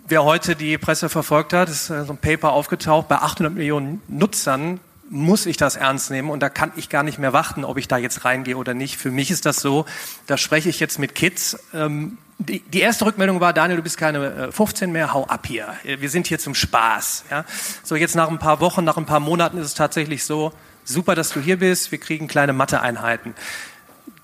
Wer 0.08 0.24
heute 0.24 0.56
die 0.56 0.78
Presse 0.78 1.10
verfolgt 1.10 1.54
hat, 1.54 1.70
ist 1.70 1.90
äh, 1.90 2.06
so 2.06 2.14
ein 2.14 2.18
Paper 2.18 2.52
aufgetaucht, 2.52 3.08
bei 3.08 3.16
800 3.16 3.54
Millionen 3.54 4.02
Nutzern 4.08 4.80
muss 5.12 5.46
ich 5.46 5.58
das 5.58 5.76
ernst 5.76 6.10
nehmen 6.10 6.30
und 6.30 6.40
da 6.40 6.50
kann 6.50 6.72
ich 6.78 6.88
gar 6.88 7.04
nicht 7.04 7.20
mehr 7.20 7.34
warten, 7.34 7.66
ob 7.66 7.78
ich 7.78 7.88
da 7.90 7.98
jetzt 7.98 8.24
reingehe 8.24 8.56
oder 8.56 8.74
nicht. 8.74 8.98
Für 8.98 9.12
mich 9.12 9.30
ist 9.30 9.46
das 9.46 9.58
so, 9.58 9.86
da 10.26 10.38
spreche 10.38 10.70
ich 10.70 10.80
jetzt 10.80 11.00
mit 11.00 11.16
Kids. 11.16 11.60
Ähm, 11.74 12.18
die, 12.40 12.62
die, 12.62 12.80
erste 12.80 13.06
Rückmeldung 13.06 13.42
war, 13.42 13.52
Daniel, 13.52 13.78
du 13.78 13.84
bist 13.84 13.98
keine 13.98 14.52
15 14.52 14.90
äh, 14.90 14.94
mehr, 14.94 15.14
hau 15.14 15.26
ab 15.26 15.46
hier. 15.46 15.68
Wir 15.84 16.10
sind 16.10 16.28
hier 16.28 16.40
zum 16.40 16.56
Spaß. 16.56 17.26
Ja? 17.30 17.46
So 17.84 17.96
jetzt 17.96 18.16
nach 18.16 18.30
ein 18.30 18.40
paar 18.40 18.62
Wochen, 18.62 18.86
nach 18.86 18.98
ein 18.98 19.06
paar 19.06 19.20
Monaten 19.20 19.58
ist 19.58 19.68
es 19.68 19.74
tatsächlich 19.74 20.24
so, 20.24 20.54
super, 20.86 21.14
dass 21.14 21.30
du 21.30 21.42
hier 21.42 21.60
bist, 21.60 21.92
wir 21.92 22.00
kriegen 22.00 22.28
kleine 22.28 22.54
Mathe-Einheiten. 22.54 23.36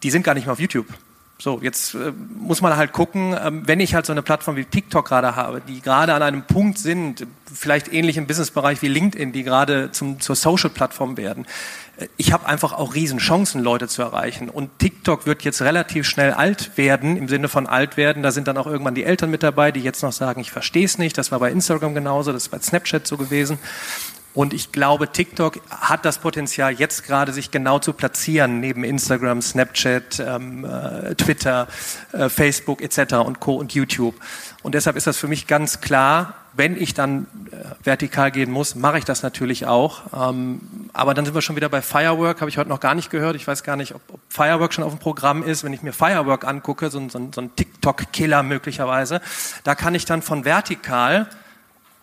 Die 0.04 0.10
sind 0.10 0.23
gar 0.23 0.34
nicht 0.36 0.45
mehr 0.45 0.54
auf 0.54 0.60
YouTube. 0.60 0.88
So, 1.39 1.60
jetzt 1.62 1.93
äh, 1.93 2.12
muss 2.36 2.62
man 2.62 2.76
halt 2.78 2.93
gucken, 2.93 3.36
ähm, 3.39 3.62
wenn 3.67 3.80
ich 3.80 3.93
halt 3.93 4.08
so 4.08 4.12
eine 4.12 4.23
Plattform 4.23 4.56
wie 4.56 4.65
TikTok 4.65 5.08
gerade 5.08 5.36
habe, 5.36 5.62
die 5.62 5.82
gerade 5.82 6.15
an 6.15 6.23
einem 6.23 6.43
Punkt 6.43 6.80
sind, 6.80 7.28
vielleicht 7.54 7.93
ähnlich 7.93 8.17
im 8.17 8.26
Businessbereich 8.26 8.82
wie 8.82 8.88
LinkedIn, 8.88 9.34
die 9.34 9.43
gerade 9.43 9.91
zur 9.91 10.36
Social-Plattform 10.36 11.15
werden. 11.15 11.45
Äh, 11.97 12.08
ich 12.17 12.34
habe 12.34 12.47
einfach 12.47 12.73
auch 12.73 12.95
riesen 12.95 13.19
Chancen, 13.19 13.62
Leute 13.62 13.88
zu 13.88 14.02
erreichen. 14.02 14.50
Und 14.50 14.80
TikTok 14.80 15.28
wird 15.28 15.43
jetzt 15.43 15.62
relativ 15.62 16.08
schnell 16.08 16.34
alt 16.34 16.76
werden, 16.76 17.17
im 17.17 17.28
Sinne 17.28 17.50
von 17.50 17.67
alt 17.67 17.97
werden. 17.97 18.23
Da 18.23 18.32
sind 18.32 18.47
dann 18.47 18.58
auch 18.58 18.65
irgendwann 18.65 18.95
die 18.95 19.04
Eltern 19.04 19.30
mit 19.30 19.43
dabei, 19.43 19.71
die 19.71 19.82
jetzt 19.82 20.02
noch 20.02 20.13
sagen, 20.13 20.41
ich 20.41 20.52
verstehe 20.52 20.86
es 20.86 20.97
nicht. 20.97 21.19
Das 21.19 21.32
war 21.32 21.39
bei 21.39 21.52
Instagram 21.52 21.93
genauso, 21.93 22.34
das 22.34 22.43
ist 22.43 22.50
bei 22.50 22.60
Snapchat 22.60 23.06
so 23.06 23.15
gewesen. 23.15 23.60
Und 24.38 24.54
ich 24.54 24.71
glaube, 24.71 25.12
TikTok 25.12 25.60
hat 25.71 26.06
das 26.06 26.19
Potenzial, 26.19 26.71
jetzt 26.73 27.08
gerade 27.08 27.34
sich 27.34 27.50
genau 27.50 27.80
zu 27.80 27.91
platzieren, 27.91 28.60
neben 28.60 28.84
Instagram, 28.84 29.41
Snapchat, 29.41 30.19
ähm, 30.19 30.63
äh, 30.63 31.15
Twitter, 31.15 31.67
äh, 32.12 32.30
Facebook 32.30 32.84
etc. 32.84 33.15
und 33.15 33.39
Co. 33.39 33.56
und 33.56 33.73
YouTube. 33.73 34.13
Und 34.62 34.76
deshalb 34.76 34.95
ist 34.95 35.08
das 35.08 35.17
für 35.17 35.28
mich 35.28 35.47
ganz 35.47 35.82
klar, 35.82 36.36
wenn 36.54 36.80
ich 36.80 36.93
dann 36.93 37.26
äh, 37.50 37.56
vertikal 37.84 38.30
gehen 38.30 38.52
muss, 38.52 38.76
mache 38.76 39.00
ich 39.00 39.06
das 39.06 39.23
natürlich 39.23 39.65
auch. 39.65 40.04
Ähm, 40.30 40.62
aber 40.93 41.15
dann 41.15 41.26
sind 41.26 41.34
wir 41.34 41.41
schon 41.41 41.56
wieder 41.56 41.69
bei 41.69 41.82
Firework, 41.82 42.39
habe 42.39 42.52
ich 42.52 42.60
heute 42.60 42.69
noch 42.69 42.80
gar 42.80 42.93
nicht 42.93 43.10
gehört. 43.10 43.36
Ich 43.36 43.47
weiß 43.47 43.63
gar 43.63 43.76
nicht, 43.76 43.95
ob, 43.95 44.02
Firework 44.30 44.71
schon 44.71 44.84
auf 44.84 44.93
dem 44.93 45.00
Programm 45.00 45.41
ist. 45.41 45.63
Wenn 45.63 45.73
ich 45.73 45.82
mir 45.82 45.93
Firework 45.93 46.45
angucke, 46.45 46.91
so, 46.91 47.00
so, 47.10 47.28
so 47.34 47.41
ein 47.41 47.56
TikTok-Killer 47.56 48.43
möglicherweise, 48.43 49.19
da 49.63 49.73
kann 49.73 49.95
ich 49.95 50.06
dann 50.06 50.21
von 50.21 50.45
vertikal 50.45 51.28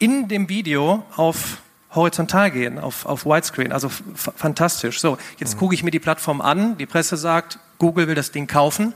in 0.01 0.27
dem 0.27 0.49
Video 0.49 1.05
auf 1.15 1.59
horizontal 1.95 2.51
gehen, 2.51 2.79
auf, 2.79 3.07
auf 3.07 3.25
Widescreen. 3.25 3.73
Also 3.73 3.89
fantastisch. 4.15 5.01
So, 5.01 5.19
jetzt 5.39 5.55
mhm. 5.55 5.59
gucke 5.59 5.75
ich 5.75 5.83
mir 5.83 5.91
die 5.91 6.01
Plattform 6.01 6.41
an. 6.41 6.77
Die 6.79 6.87
Presse 6.87 7.17
sagt, 7.17 7.59
Google 7.79 8.09
will 8.09 8.15
das 8.15 8.33
Ding 8.33 8.47
kaufen. 8.47 8.93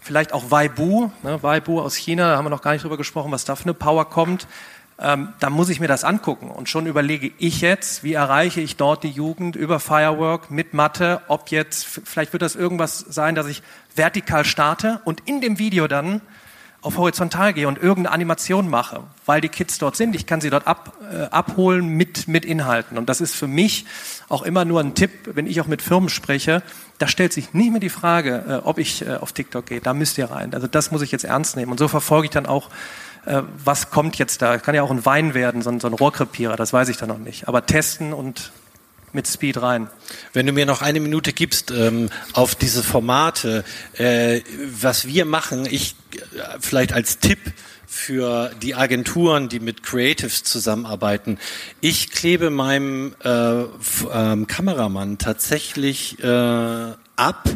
Vielleicht 0.00 0.32
auch 0.32 0.50
Weibu, 0.50 1.10
ne, 1.22 1.42
Weibu 1.42 1.80
aus 1.80 1.94
China, 1.94 2.30
da 2.30 2.36
haben 2.36 2.44
wir 2.44 2.50
noch 2.50 2.62
gar 2.62 2.72
nicht 2.72 2.82
drüber 2.82 2.96
gesprochen, 2.96 3.30
was 3.30 3.44
da 3.44 3.54
für 3.54 3.64
eine 3.64 3.74
Power 3.74 4.10
kommt. 4.10 4.48
Ähm, 4.98 5.28
da 5.40 5.48
muss 5.48 5.68
ich 5.68 5.80
mir 5.80 5.88
das 5.88 6.04
angucken 6.04 6.50
und 6.50 6.68
schon 6.68 6.86
überlege 6.86 7.32
ich 7.38 7.60
jetzt, 7.60 8.04
wie 8.04 8.12
erreiche 8.12 8.60
ich 8.60 8.76
dort 8.76 9.04
die 9.04 9.10
Jugend 9.10 9.56
über 9.56 9.80
Firework 9.80 10.50
mit 10.50 10.74
Mathe, 10.74 11.22
ob 11.28 11.50
jetzt, 11.50 11.84
vielleicht 12.04 12.32
wird 12.32 12.42
das 12.42 12.54
irgendwas 12.54 12.98
sein, 12.98 13.34
dass 13.34 13.46
ich 13.46 13.62
vertikal 13.94 14.44
starte 14.44 15.00
und 15.04 15.20
in 15.26 15.40
dem 15.40 15.58
Video 15.58 15.88
dann 15.88 16.20
auf 16.82 16.98
horizontal 16.98 17.52
gehe 17.52 17.68
und 17.68 17.78
irgendeine 17.78 18.12
Animation 18.12 18.68
mache, 18.68 19.04
weil 19.24 19.40
die 19.40 19.48
Kids 19.48 19.78
dort 19.78 19.96
sind. 19.96 20.16
Ich 20.16 20.26
kann 20.26 20.40
sie 20.40 20.50
dort 20.50 20.66
ab, 20.66 20.92
äh, 21.12 21.22
abholen 21.24 21.88
mit, 21.88 22.26
mit 22.26 22.44
Inhalten. 22.44 22.98
Und 22.98 23.08
das 23.08 23.20
ist 23.20 23.36
für 23.36 23.46
mich 23.46 23.86
auch 24.28 24.42
immer 24.42 24.64
nur 24.64 24.80
ein 24.80 24.94
Tipp, 24.94 25.10
wenn 25.34 25.46
ich 25.46 25.60
auch 25.60 25.68
mit 25.68 25.80
Firmen 25.80 26.08
spreche. 26.08 26.62
Da 26.98 27.06
stellt 27.06 27.32
sich 27.32 27.54
nicht 27.54 27.70
mehr 27.70 27.80
die 27.80 27.88
Frage, 27.88 28.44
äh, 28.48 28.66
ob 28.66 28.78
ich 28.78 29.06
äh, 29.06 29.14
auf 29.14 29.32
TikTok 29.32 29.66
gehe. 29.66 29.80
Da 29.80 29.94
müsst 29.94 30.18
ihr 30.18 30.30
rein. 30.30 30.52
Also 30.54 30.66
das 30.66 30.90
muss 30.90 31.02
ich 31.02 31.12
jetzt 31.12 31.24
ernst 31.24 31.56
nehmen. 31.56 31.70
Und 31.70 31.78
so 31.78 31.86
verfolge 31.86 32.24
ich 32.26 32.30
dann 32.32 32.46
auch, 32.46 32.68
äh, 33.26 33.42
was 33.64 33.90
kommt 33.90 34.18
jetzt 34.18 34.42
da. 34.42 34.58
Kann 34.58 34.74
ja 34.74 34.82
auch 34.82 34.90
ein 34.90 35.06
Wein 35.06 35.34
werden, 35.34 35.62
so 35.62 35.70
ein, 35.70 35.78
so 35.78 35.86
ein 35.86 35.94
Rohrkrepierer. 35.94 36.56
Das 36.56 36.72
weiß 36.72 36.88
ich 36.88 36.96
dann 36.96 37.08
noch 37.08 37.18
nicht. 37.18 37.46
Aber 37.46 37.64
testen 37.64 38.12
und 38.12 38.50
mit 39.12 39.26
Speed 39.26 39.60
rein. 39.60 39.88
Wenn 40.32 40.46
du 40.46 40.52
mir 40.52 40.66
noch 40.66 40.82
eine 40.82 41.00
Minute 41.00 41.32
gibst 41.32 41.70
ähm, 41.70 42.10
auf 42.32 42.54
diese 42.54 42.82
Formate, 42.82 43.64
äh, 43.94 44.40
was 44.66 45.06
wir 45.06 45.24
machen, 45.24 45.66
ich 45.66 45.96
äh, 46.14 46.58
vielleicht 46.60 46.92
als 46.92 47.18
Tipp 47.18 47.38
für 47.86 48.50
die 48.62 48.74
Agenturen, 48.74 49.50
die 49.50 49.60
mit 49.60 49.82
Creatives 49.82 50.44
zusammenarbeiten. 50.44 51.38
Ich 51.82 52.10
klebe 52.10 52.48
meinem 52.48 53.14
äh, 53.22 53.64
ähm, 54.10 54.46
Kameramann 54.46 55.18
tatsächlich 55.18 56.18
äh, 56.24 56.92
ab, 57.16 57.48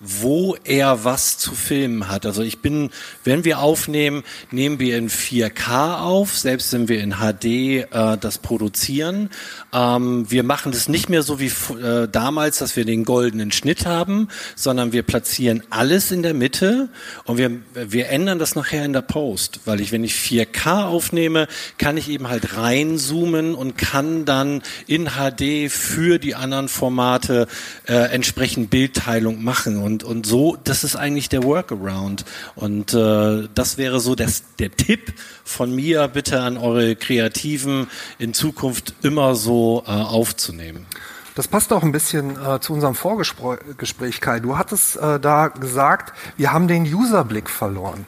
wo 0.00 0.56
er 0.64 1.04
was 1.04 1.38
zu 1.38 1.54
filmen 1.54 2.08
hat. 2.08 2.26
Also 2.26 2.42
ich 2.42 2.60
bin, 2.60 2.90
wenn 3.24 3.44
wir 3.44 3.60
aufnehmen, 3.60 4.22
nehmen 4.50 4.78
wir 4.78 4.96
in 4.96 5.10
4K 5.10 6.00
auf, 6.00 6.36
selbst 6.38 6.72
wenn 6.72 6.88
wir 6.88 7.00
in 7.00 7.16
HD 7.16 7.44
äh, 7.44 8.16
das 8.20 8.38
produzieren. 8.38 9.30
Ähm, 9.72 10.30
wir 10.30 10.42
machen 10.42 10.72
das 10.72 10.88
nicht 10.88 11.08
mehr 11.08 11.22
so 11.22 11.40
wie 11.40 11.52
äh, 11.74 12.08
damals, 12.08 12.58
dass 12.58 12.76
wir 12.76 12.84
den 12.84 13.04
goldenen 13.04 13.50
Schnitt 13.50 13.86
haben, 13.86 14.28
sondern 14.54 14.92
wir 14.92 15.02
platzieren 15.02 15.62
alles 15.70 16.10
in 16.10 16.22
der 16.22 16.34
Mitte 16.34 16.88
und 17.24 17.38
wir, 17.38 17.50
wir 17.74 18.08
ändern 18.08 18.38
das 18.38 18.54
nachher 18.54 18.84
in 18.84 18.92
der 18.92 19.02
Post, 19.02 19.60
weil 19.64 19.80
ich, 19.80 19.90
wenn 19.92 20.04
ich 20.04 20.14
4K 20.14 20.84
aufnehme, 20.84 21.48
kann 21.76 21.96
ich 21.96 22.08
eben 22.08 22.28
halt 22.28 22.56
reinzoomen 22.56 23.54
und 23.54 23.76
kann 23.76 24.24
dann 24.24 24.62
in 24.86 25.06
HD 25.06 25.70
für 25.70 26.18
die 26.18 26.34
anderen 26.34 26.68
Formate 26.68 27.48
äh, 27.86 27.94
entsprechend 27.94 28.70
Bildteilung 28.70 29.42
machen. 29.42 29.78
Und, 29.78 29.87
und 29.96 30.26
so, 30.26 30.56
das 30.64 30.84
ist 30.84 30.96
eigentlich 30.96 31.28
der 31.28 31.42
Workaround. 31.42 32.24
Und 32.54 32.94
äh, 32.94 33.48
das 33.54 33.78
wäre 33.78 34.00
so 34.00 34.14
das, 34.14 34.42
der 34.58 34.70
Tipp 34.70 35.12
von 35.44 35.74
mir, 35.74 36.08
bitte 36.08 36.40
an 36.40 36.56
eure 36.56 36.96
Kreativen 36.96 37.88
in 38.18 38.34
Zukunft 38.34 38.94
immer 39.02 39.34
so 39.34 39.82
äh, 39.86 39.90
aufzunehmen. 39.90 40.86
Das 41.34 41.46
passt 41.46 41.72
auch 41.72 41.84
ein 41.84 41.92
bisschen 41.92 42.36
äh, 42.44 42.58
zu 42.60 42.72
unserem 42.72 42.96
Vorgespräch, 42.96 44.20
Kai. 44.20 44.40
Du 44.40 44.58
hattest 44.58 44.96
äh, 44.96 45.20
da 45.20 45.48
gesagt, 45.48 46.12
wir 46.36 46.52
haben 46.52 46.66
den 46.66 46.82
Userblick 46.82 47.48
verloren. 47.48 48.06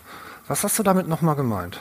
Was 0.48 0.64
hast 0.64 0.78
du 0.80 0.82
damit 0.82 1.06
nochmal 1.06 1.36
gemeint? 1.36 1.78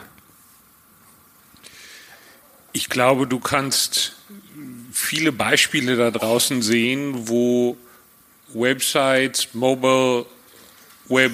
Ich 2.72 2.88
glaube, 2.88 3.26
du 3.26 3.40
kannst 3.40 4.14
viele 4.92 5.32
Beispiele 5.32 5.96
da 5.96 6.12
draußen 6.12 6.62
sehen, 6.62 7.28
wo 7.28 7.76
Websites, 8.54 9.54
Mobile 9.54 10.26
Web 11.08 11.32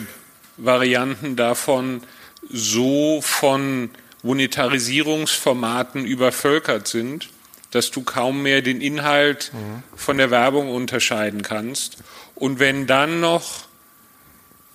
Varianten 0.57 1.37
davon 1.37 2.03
so 2.49 3.21
von 3.21 3.91
Monetarisierungsformaten 4.23 6.05
übervölkert 6.07 6.89
sind, 6.89 7.29
dass 7.71 7.91
du 7.91 8.03
kaum 8.03 8.43
mehr 8.43 8.63
den 8.63 8.81
Inhalt 8.81 9.53
mhm. 9.53 9.83
von 9.95 10.19
der 10.19 10.31
Werbung 10.31 10.75
unterscheiden 10.75 11.43
kannst. 11.43 11.99
Und 12.35 12.59
wenn 12.59 12.87
dann 12.87 13.21
noch 13.21 13.67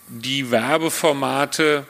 die 0.08 0.52
Werbeformate 0.52 1.86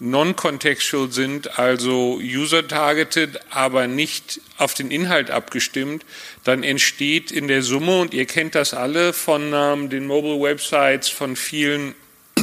non-contextual 0.00 1.10
sind, 1.12 1.58
also 1.58 2.18
user-targeted, 2.20 3.40
aber 3.50 3.86
nicht 3.86 4.40
auf 4.58 4.74
den 4.74 4.90
Inhalt 4.90 5.30
abgestimmt, 5.30 6.04
dann 6.42 6.62
entsteht 6.62 7.30
in 7.30 7.46
der 7.48 7.62
Summe, 7.62 8.00
und 8.00 8.12
ihr 8.12 8.26
kennt 8.26 8.54
das 8.54 8.74
alle 8.74 9.12
von 9.12 9.52
ähm, 9.54 9.90
den 9.90 10.06
Mobile-Websites 10.06 11.08
von 11.08 11.36
vielen 11.36 11.94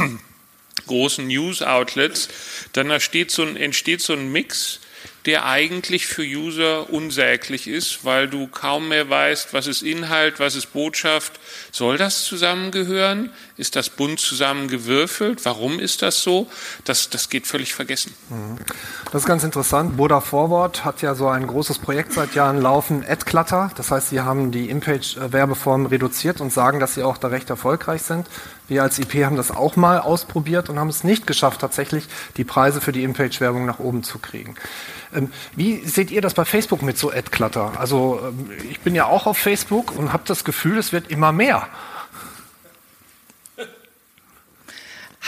großen 0.87 1.27
News-Outlets, 1.27 2.29
dann 2.73 2.89
entsteht 2.89 3.31
so, 3.31 3.43
ein, 3.43 3.57
entsteht 3.57 4.01
so 4.01 4.13
ein 4.13 4.31
Mix, 4.31 4.79
der 5.25 5.45
eigentlich 5.45 6.07
für 6.07 6.23
User 6.23 6.89
unsäglich 6.91 7.67
ist, 7.67 8.03
weil 8.05 8.27
du 8.27 8.47
kaum 8.47 8.88
mehr 8.88 9.10
weißt, 9.10 9.53
was 9.53 9.67
ist 9.67 9.84
Inhalt, 9.84 10.39
was 10.39 10.55
ist 10.55 10.73
Botschaft. 10.73 11.39
Soll 11.71 11.97
das 11.97 12.23
zusammengehören? 12.23 13.29
Ist 13.57 13.75
das 13.75 13.89
bunt 13.89 14.19
zusammengewürfelt? 14.19 15.45
Warum 15.45 15.79
ist 15.79 16.01
das 16.01 16.23
so? 16.23 16.47
Das, 16.86 17.10
das 17.10 17.29
geht 17.29 17.45
völlig 17.45 17.73
vergessen. 17.73 18.13
Mhm. 18.29 18.57
Das 19.12 19.21
ist 19.21 19.27
ganz 19.27 19.43
interessant. 19.43 19.97
Boda 19.97 20.21
Forward 20.21 20.84
hat 20.84 21.01
ja 21.01 21.13
so 21.13 21.27
ein 21.27 21.45
großes 21.45 21.79
Projekt 21.79 22.13
seit 22.13 22.34
Jahren 22.34 22.60
laufen, 22.60 23.05
AdClutter. 23.07 23.71
Das 23.75 23.91
heißt, 23.91 24.10
sie 24.10 24.21
haben 24.21 24.51
die 24.51 24.69
In-Page-Werbeform 24.69 25.86
reduziert 25.86 26.41
und 26.41 26.51
sagen, 26.51 26.79
dass 26.79 26.95
sie 26.95 27.03
auch 27.03 27.17
da 27.17 27.27
recht 27.27 27.49
erfolgreich 27.49 28.01
sind. 28.01 28.27
Wir 28.67 28.84
als 28.84 29.00
IP 29.00 29.26
haben 29.26 29.36
das 29.36 29.52
auch 29.52 29.76
mal 29.76 30.00
ausprobiert 30.00 30.69
und 30.69 30.80
haben 30.80 30.89
es 30.89 31.04
nicht 31.04 31.28
geschafft, 31.28 31.62
tatsächlich 31.62 32.06
die 32.38 32.43
Preise 32.43 32.80
für 32.82 32.91
die 32.91 33.04
In-Page-Werbung 33.04 33.65
nach 33.65 33.80
oben 33.80 34.04
zu 34.04 34.19
kriegen. 34.19 34.56
Ähm, 35.13 35.32
wie 35.56 35.86
seht 35.86 36.12
ihr 36.12 36.21
das 36.21 36.34
bei 36.34 36.45
Facebook 36.45 36.82
mit 36.82 36.97
so 36.97 37.12
Ad-Clutter? 37.12 37.74
Also 37.78 38.21
ähm, 38.24 38.50
ich 38.69 38.80
bin 38.80 38.95
ja 38.95 39.06
auch 39.06 39.28
auf 39.28 39.38
Facebook 39.38 39.95
und 39.97 40.13
habe 40.13 40.24
das 40.26 40.43
Gefühl, 40.43 40.78
es 40.78 40.93
wird 40.93 41.12
immer 41.12 41.32
mehr. 41.32 41.67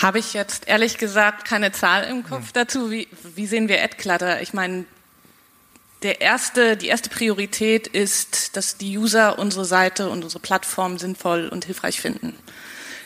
Habe 0.02 0.20
ich 0.20 0.34
jetzt 0.34 0.68
ehrlich 0.68 0.98
gesagt 0.98 1.46
keine 1.46 1.72
Zahl 1.72 2.06
im 2.06 2.24
Kopf 2.24 2.48
hm. 2.48 2.54
dazu. 2.54 2.92
Wie, 2.92 3.08
wie 3.36 3.46
sehen 3.46 3.68
wir 3.68 3.84
Ad-Clutter? 3.84 4.42
Ich 4.42 4.54
meine, 4.54 4.86
der 6.02 6.20
erste, 6.22 6.76
die 6.76 6.88
erste 6.88 7.10
Priorität 7.10 7.88
ist, 7.88 8.58
dass 8.58 8.78
die 8.78 8.98
User 8.98 9.40
unsere 9.40 9.66
Seite 9.66 10.10
und 10.10 10.24
unsere 10.24 10.42
Plattform 10.42 10.98
sinnvoll 10.98 11.48
und 11.48 11.66
hilfreich 11.66 12.02
finden. 12.02 12.36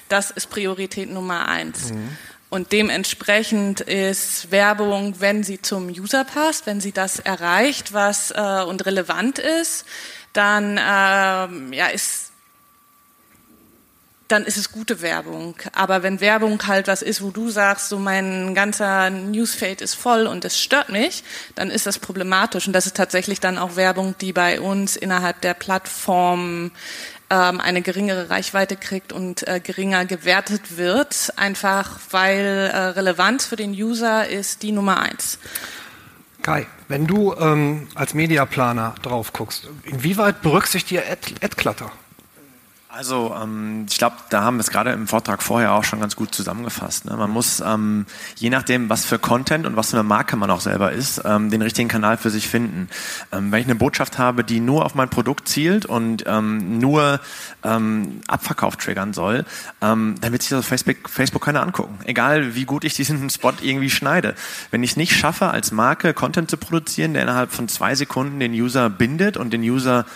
Das 0.10 0.32
ist 0.32 0.50
Priorität 0.50 1.10
Nummer 1.10 1.48
eins. 1.48 1.92
Mhm. 1.92 2.18
Und 2.50 2.72
dementsprechend 2.72 3.82
ist 3.82 4.52
Werbung, 4.52 5.16
wenn 5.20 5.44
sie 5.44 5.62
zum 5.62 5.90
User 5.90 6.24
passt, 6.24 6.66
wenn 6.66 6.80
sie 6.80 6.94
das 6.94 7.20
erreicht, 7.20 7.94
was 7.94 8.32
äh, 8.32 8.64
und 8.66 8.86
relevant 8.86 9.38
ist, 9.38 9.86
dann 10.32 10.80
ähm, 10.82 11.74
ja, 11.74 11.88
ist 11.88 12.28
dann 14.28 14.44
ist 14.44 14.58
es 14.58 14.72
gute 14.72 15.02
Werbung. 15.02 15.56
Aber 15.74 16.04
wenn 16.04 16.20
Werbung 16.20 16.68
halt 16.68 16.88
was 16.88 17.02
ist, 17.02 17.22
wo 17.22 17.30
du 17.30 17.50
sagst, 17.50 17.90
so 17.90 17.98
mein 17.98 18.54
ganzer 18.56 19.10
Newsfeed 19.10 19.82
ist 19.82 19.94
voll 19.94 20.28
und 20.28 20.44
es 20.44 20.60
stört 20.60 20.90
mich, 20.90 21.24
dann 21.56 21.70
ist 21.70 21.86
das 21.86 22.00
problematisch. 22.00 22.68
Und 22.68 22.74
das 22.74 22.86
ist 22.86 22.98
tatsächlich 22.98 23.40
dann 23.40 23.58
auch 23.58 23.76
Werbung, 23.76 24.16
die 24.20 24.34
bei 24.34 24.60
uns 24.60 24.96
innerhalb 24.96 25.42
der 25.42 25.54
Plattform 25.54 26.72
ähm, 27.30 27.60
eine 27.60 27.82
geringere 27.82 28.30
Reichweite 28.30 28.76
kriegt 28.76 29.14
und 29.14 29.48
äh, 29.48 29.60
geringer 29.60 30.06
gewertet 30.06 30.78
wird, 30.78 31.34
einfach 31.36 32.00
weil 32.12 32.72
äh, 32.74 32.78
Relevanz 32.78 33.46
für 33.46 33.56
den 33.56 33.72
User 33.72 34.28
ist 34.28 34.64
die 34.64 34.72
Nummer 34.72 35.00
eins. 35.00 35.40
Kai, 36.42 36.68
wenn 36.88 37.08
du 37.08 37.34
ähm, 37.34 37.88
als 37.96 38.14
Mediaplaner 38.14 38.96
drauf 39.02 39.34
guckst, 39.34 39.68
inwieweit 39.84 40.42
berücksichtigt 40.42 40.92
ihr 40.92 41.04
Ad-Clutter? 41.42 41.92
Also 42.98 43.36
ähm, 43.40 43.86
ich 43.88 44.00
glaube, 44.00 44.16
da 44.32 44.42
haben 44.42 44.58
wir 44.58 44.62
es 44.62 44.72
gerade 44.72 44.92
im 44.92 45.08
Vortrag 45.08 45.44
vorher 45.44 45.74
auch 45.74 45.84
schon 45.84 46.00
ganz 46.00 46.16
gut 46.16 46.34
zusammengefasst. 46.34 47.06
Ne? 47.06 47.16
Man 47.16 47.30
muss, 47.30 47.60
ähm, 47.60 48.08
je 48.38 48.50
nachdem, 48.50 48.90
was 48.90 49.06
für 49.06 49.20
Content 49.20 49.68
und 49.68 49.76
was 49.76 49.92
für 49.92 49.98
eine 49.98 50.04
Marke 50.04 50.36
man 50.36 50.50
auch 50.50 50.62
selber 50.62 50.92
ist, 50.92 51.22
ähm, 51.24 51.52
den 51.52 51.62
richtigen 51.62 51.90
Kanal 51.90 52.18
für 52.18 52.32
sich 52.32 52.48
finden. 52.48 52.90
Ähm, 53.32 53.52
wenn 53.52 53.60
ich 53.60 53.68
eine 53.68 53.76
Botschaft 53.76 54.18
habe, 54.18 54.44
die 54.44 54.60
nur 54.60 54.84
auf 54.84 54.96
mein 54.96 55.10
Produkt 55.10 55.48
zielt 55.48 55.86
und 55.86 56.24
ähm, 56.26 56.80
nur 56.80 57.20
ähm, 57.64 58.22
Abverkauf 58.26 58.78
triggern 58.78 59.14
soll, 59.14 59.46
ähm, 59.80 60.16
dann 60.20 60.32
wird 60.32 60.42
sich 60.42 60.50
das 60.50 60.62
auf 60.62 60.66
Facebook, 60.66 61.08
Facebook 61.08 61.46
keiner 61.46 61.62
angucken. 61.62 62.00
Egal, 62.06 62.56
wie 62.56 62.66
gut 62.66 62.84
ich 62.84 62.96
diesen 62.96 63.30
Spot 63.30 63.54
irgendwie 63.62 63.92
schneide. 63.92 64.34
Wenn 64.72 64.82
ich 64.82 64.92
es 64.92 64.98
nicht 64.98 65.16
schaffe, 65.16 65.52
als 65.52 65.72
Marke 65.72 66.16
Content 66.16 66.50
zu 66.50 66.58
produzieren, 66.58 67.14
der 67.14 67.22
innerhalb 67.22 67.52
von 67.52 67.68
zwei 67.68 67.94
Sekunden 67.94 68.40
den 68.40 68.54
User 68.54 68.90
bindet 68.90 69.38
und 69.38 69.54
den 69.54 69.62
User 69.62 70.08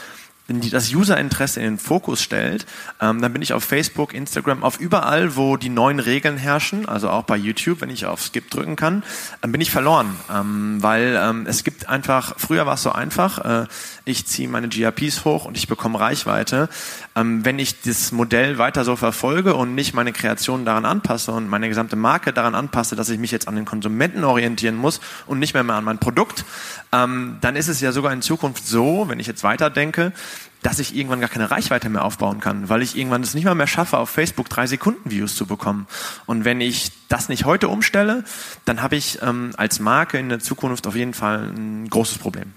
die 0.59 0.69
das 0.69 0.93
Userinteresse 0.93 1.59
in 1.59 1.65
den 1.65 1.77
Fokus 1.77 2.21
stellt, 2.21 2.65
ähm, 2.99 3.21
dann 3.21 3.31
bin 3.31 3.41
ich 3.41 3.53
auf 3.53 3.63
Facebook, 3.63 4.13
Instagram, 4.13 4.63
auf 4.63 4.79
überall, 4.79 5.35
wo 5.35 5.57
die 5.57 5.69
neuen 5.69 5.99
Regeln 5.99 6.37
herrschen, 6.37 6.87
also 6.87 7.09
auch 7.09 7.23
bei 7.23 7.37
YouTube, 7.37 7.81
wenn 7.81 7.89
ich 7.89 8.05
auf 8.05 8.21
Skip 8.21 8.49
drücken 8.49 8.75
kann, 8.75 9.03
dann 9.41 9.51
bin 9.51 9.61
ich 9.61 9.71
verloren, 9.71 10.15
ähm, 10.31 10.77
weil 10.81 11.17
ähm, 11.21 11.45
es 11.47 11.63
gibt 11.63 11.87
einfach, 11.87 12.33
früher 12.37 12.65
war 12.65 12.73
es 12.73 12.83
so 12.83 12.91
einfach, 12.91 13.63
äh, 13.63 13.67
ich 14.03 14.25
ziehe 14.25 14.49
meine 14.49 14.67
GRPs 14.67 15.25
hoch 15.25 15.45
und 15.45 15.57
ich 15.57 15.67
bekomme 15.67 15.99
Reichweite. 15.99 16.69
Ähm, 17.15 17.45
wenn 17.45 17.59
ich 17.59 17.81
das 17.81 18.11
Modell 18.11 18.57
weiter 18.57 18.83
so 18.83 18.95
verfolge 18.95 19.53
und 19.53 19.75
nicht 19.75 19.93
meine 19.93 20.11
Kreation 20.11 20.65
daran 20.65 20.85
anpasse 20.85 21.31
und 21.31 21.47
meine 21.49 21.69
gesamte 21.69 21.95
Marke 21.95 22.33
daran 22.33 22.55
anpasse, 22.55 22.95
dass 22.95 23.09
ich 23.09 23.19
mich 23.19 23.31
jetzt 23.31 23.47
an 23.47 23.55
den 23.55 23.65
Konsumenten 23.65 24.23
orientieren 24.23 24.75
muss 24.75 24.99
und 25.27 25.39
nicht 25.39 25.53
mehr, 25.53 25.63
mehr 25.63 25.75
an 25.75 25.83
mein 25.83 25.99
Produkt, 25.99 26.45
ähm, 26.93 27.37
dann 27.41 27.55
ist 27.55 27.67
es 27.67 27.81
ja 27.81 27.91
sogar 27.91 28.11
in 28.13 28.21
Zukunft 28.21 28.65
so, 28.67 29.05
wenn 29.07 29.19
ich 29.19 29.27
jetzt 29.27 29.43
weiterdenke, 29.43 30.13
dass 30.61 30.79
ich 30.79 30.95
irgendwann 30.95 31.19
gar 31.19 31.29
keine 31.29 31.49
Reichweite 31.49 31.89
mehr 31.89 32.05
aufbauen 32.05 32.39
kann, 32.39 32.69
weil 32.69 32.81
ich 32.81 32.95
irgendwann 32.95 33.23
es 33.23 33.33
nicht 33.33 33.45
mal 33.45 33.55
mehr 33.55 33.67
schaffe, 33.67 33.97
auf 33.97 34.09
Facebook 34.09 34.47
drei 34.49 34.67
Sekunden 34.67 35.09
Views 35.09 35.35
zu 35.35 35.45
bekommen. 35.45 35.87
Und 36.27 36.45
wenn 36.45 36.61
ich 36.61 36.91
das 37.09 37.29
nicht 37.29 37.45
heute 37.45 37.67
umstelle, 37.67 38.23
dann 38.65 38.81
habe 38.81 38.95
ich 38.95 39.21
ähm, 39.21 39.51
als 39.57 39.79
Marke 39.79 40.19
in 40.19 40.29
der 40.29 40.39
Zukunft 40.39 40.85
auf 40.85 40.95
jeden 40.95 41.13
Fall 41.13 41.51
ein 41.55 41.89
großes 41.89 42.19
Problem. 42.19 42.53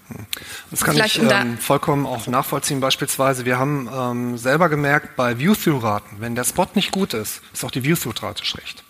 Das 0.69 0.81
kann 0.83 0.95
Vielleicht 0.95 1.17
ich 1.17 1.31
ähm, 1.31 1.57
vollkommen 1.57 2.05
auch 2.05 2.27
nachvollziehen. 2.27 2.79
Beispielsweise, 2.79 3.45
wir 3.45 3.57
haben 3.57 3.89
ähm, 3.91 4.37
selber 4.37 4.69
gemerkt, 4.69 5.15
bei 5.15 5.39
View-Through-Raten, 5.39 6.17
wenn 6.19 6.35
der 6.35 6.43
Spot 6.43 6.67
nicht 6.75 6.91
gut 6.91 7.13
ist, 7.13 7.41
ist 7.53 7.65
auch 7.65 7.71
die 7.71 7.83
View-Through-Rate 7.83 8.45
schlecht. 8.45 8.84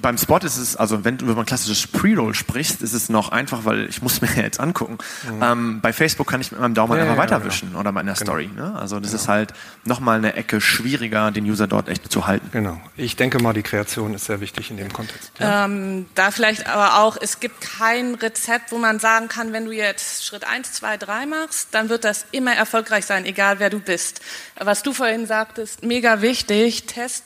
Beim 0.00 0.18
Spot 0.18 0.38
ist 0.38 0.56
es, 0.56 0.76
also 0.76 1.04
wenn 1.04 1.18
du 1.18 1.26
über 1.26 1.40
ein 1.40 1.46
klassisches 1.46 1.86
Pre-Roll 1.86 2.34
sprichst, 2.34 2.82
ist 2.82 2.92
es 2.92 3.08
noch 3.08 3.30
einfach, 3.30 3.64
weil 3.64 3.88
ich 3.88 4.02
muss 4.02 4.20
mir 4.22 4.34
jetzt 4.36 4.60
angucken. 4.60 4.98
Mhm. 5.24 5.42
Ähm, 5.42 5.80
bei 5.80 5.92
Facebook 5.92 6.28
kann 6.28 6.40
ich 6.40 6.50
mit 6.52 6.60
meinem 6.60 6.74
Daumen 6.74 6.96
ja, 6.96 7.02
einfach 7.02 7.16
ja, 7.16 7.22
weiterwischen 7.22 7.68
genau. 7.68 7.80
oder 7.80 7.92
meiner 7.92 8.14
genau. 8.14 8.24
Story. 8.24 8.50
Ne? 8.54 8.74
Also 8.78 9.00
das 9.00 9.10
genau. 9.10 9.22
ist 9.22 9.28
halt 9.28 9.54
nochmal 9.84 10.18
eine 10.18 10.34
Ecke 10.34 10.60
schwieriger, 10.60 11.30
den 11.30 11.44
User 11.44 11.66
dort 11.66 11.88
echt 11.88 12.10
zu 12.10 12.26
halten. 12.26 12.48
Genau. 12.52 12.80
Ich 12.96 13.16
denke 13.16 13.42
mal, 13.42 13.52
die 13.52 13.62
Kreation 13.62 14.14
ist 14.14 14.26
sehr 14.26 14.40
wichtig 14.40 14.70
in 14.70 14.76
dem 14.76 14.92
Kontext. 14.92 15.32
Ja. 15.38 15.64
Ähm, 15.64 16.06
da 16.14 16.30
vielleicht 16.30 16.66
aber 16.66 17.00
auch, 17.00 17.16
es 17.20 17.40
gibt 17.40 17.60
kein 17.60 18.14
Rezept, 18.14 18.72
wo 18.72 18.78
man 18.78 18.98
sagen 18.98 19.28
kann, 19.28 19.52
wenn 19.52 19.66
du 19.66 19.72
jetzt 19.72 20.24
Schritt 20.24 20.44
1, 20.44 20.72
2, 20.72 20.96
3 20.96 21.26
machst, 21.26 21.68
dann 21.72 21.88
wird 21.88 22.04
das 22.04 22.26
immer 22.32 22.54
erfolgreich 22.54 23.06
sein, 23.06 23.24
egal 23.24 23.58
wer 23.58 23.70
du 23.70 23.80
bist. 23.80 24.20
Was 24.58 24.82
du 24.82 24.92
vorhin 24.92 25.26
sagtest, 25.26 25.84
mega 25.84 26.22
wichtig, 26.22 26.86
Test 26.86 27.24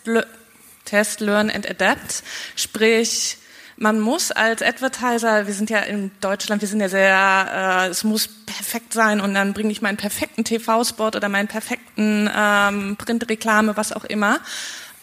Test, 0.84 1.20
Learn 1.20 1.50
and 1.50 1.68
Adapt. 1.68 2.22
Sprich, 2.56 3.38
man 3.76 4.00
muss 4.00 4.30
als 4.30 4.62
Advertiser, 4.62 5.46
wir 5.46 5.54
sind 5.54 5.70
ja 5.70 5.80
in 5.80 6.10
Deutschland, 6.20 6.62
wir 6.62 6.68
sind 6.68 6.80
ja 6.80 6.88
sehr, 6.88 7.86
äh, 7.86 7.88
es 7.88 8.04
muss 8.04 8.28
perfekt 8.46 8.92
sein 8.92 9.20
und 9.20 9.34
dann 9.34 9.52
bringe 9.52 9.72
ich 9.72 9.82
meinen 9.82 9.96
perfekten 9.96 10.44
TV-Spot 10.44 11.08
oder 11.08 11.28
meinen 11.28 11.48
perfekten 11.48 12.30
ähm, 12.34 12.96
Printreklame, 12.96 13.76
was 13.76 13.92
auch 13.92 14.04
immer. 14.04 14.38